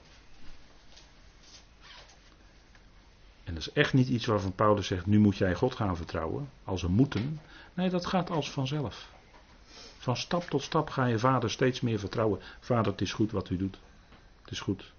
En 3.46 3.54
dat 3.54 3.62
is 3.62 3.72
echt 3.72 3.92
niet 3.92 4.08
iets 4.08 4.26
waarvan 4.26 4.54
Paulus 4.54 4.86
zegt, 4.86 5.06
nu 5.06 5.18
moet 5.18 5.36
jij 5.36 5.54
God 5.54 5.74
gaan 5.74 5.96
vertrouwen, 5.96 6.50
als 6.64 6.82
een 6.82 6.92
moeten. 6.92 7.40
Nee, 7.74 7.90
dat 7.90 8.06
gaat 8.06 8.30
als 8.30 8.50
vanzelf. 8.50 9.10
Van 9.98 10.16
stap 10.16 10.42
tot 10.42 10.62
stap 10.62 10.90
ga 10.90 11.04
je 11.04 11.18
vader 11.18 11.50
steeds 11.50 11.80
meer 11.80 11.98
vertrouwen. 11.98 12.40
Vader, 12.60 12.92
het 12.92 13.00
is 13.00 13.12
goed 13.12 13.32
wat 13.32 13.50
u 13.50 13.56
doet. 13.56 13.78
Het 14.42 14.50
is 14.50 14.60
goed. 14.60 14.92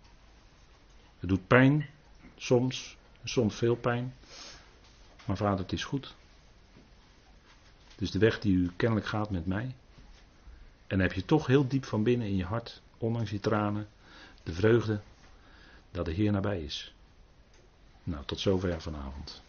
Het 1.20 1.30
doet 1.30 1.48
pijn, 1.48 1.90
soms, 2.36 2.98
soms 3.24 3.56
veel 3.56 3.76
pijn. 3.76 4.16
Maar 5.26 5.38
vader, 5.38 5.60
het 5.60 5.74
is 5.74 5.84
goed. 5.84 6.16
Het 7.92 8.02
is 8.02 8.12
de 8.12 8.20
weg 8.20 8.40
die 8.40 8.56
u 8.56 8.72
kennelijk 8.76 9.08
gaat 9.08 9.30
met 9.30 9.46
mij. 9.46 9.76
En 10.88 11.00
heb 11.00 11.14
je 11.14 11.26
toch 11.26 11.48
heel 11.48 11.68
diep 11.68 11.86
van 11.86 12.04
binnen 12.04 12.28
in 12.28 12.36
je 12.36 12.46
hart, 12.46 12.82
ondanks 12.98 13.30
die 13.30 13.40
tranen, 13.40 13.88
de 14.44 14.54
vreugde 14.54 15.02
dat 15.92 16.06
de 16.06 16.12
Heer 16.12 16.32
nabij 16.32 16.64
is. 16.64 16.96
Nou, 18.08 18.24
tot 18.26 18.40
zover 18.40 18.82
vanavond. 18.82 19.42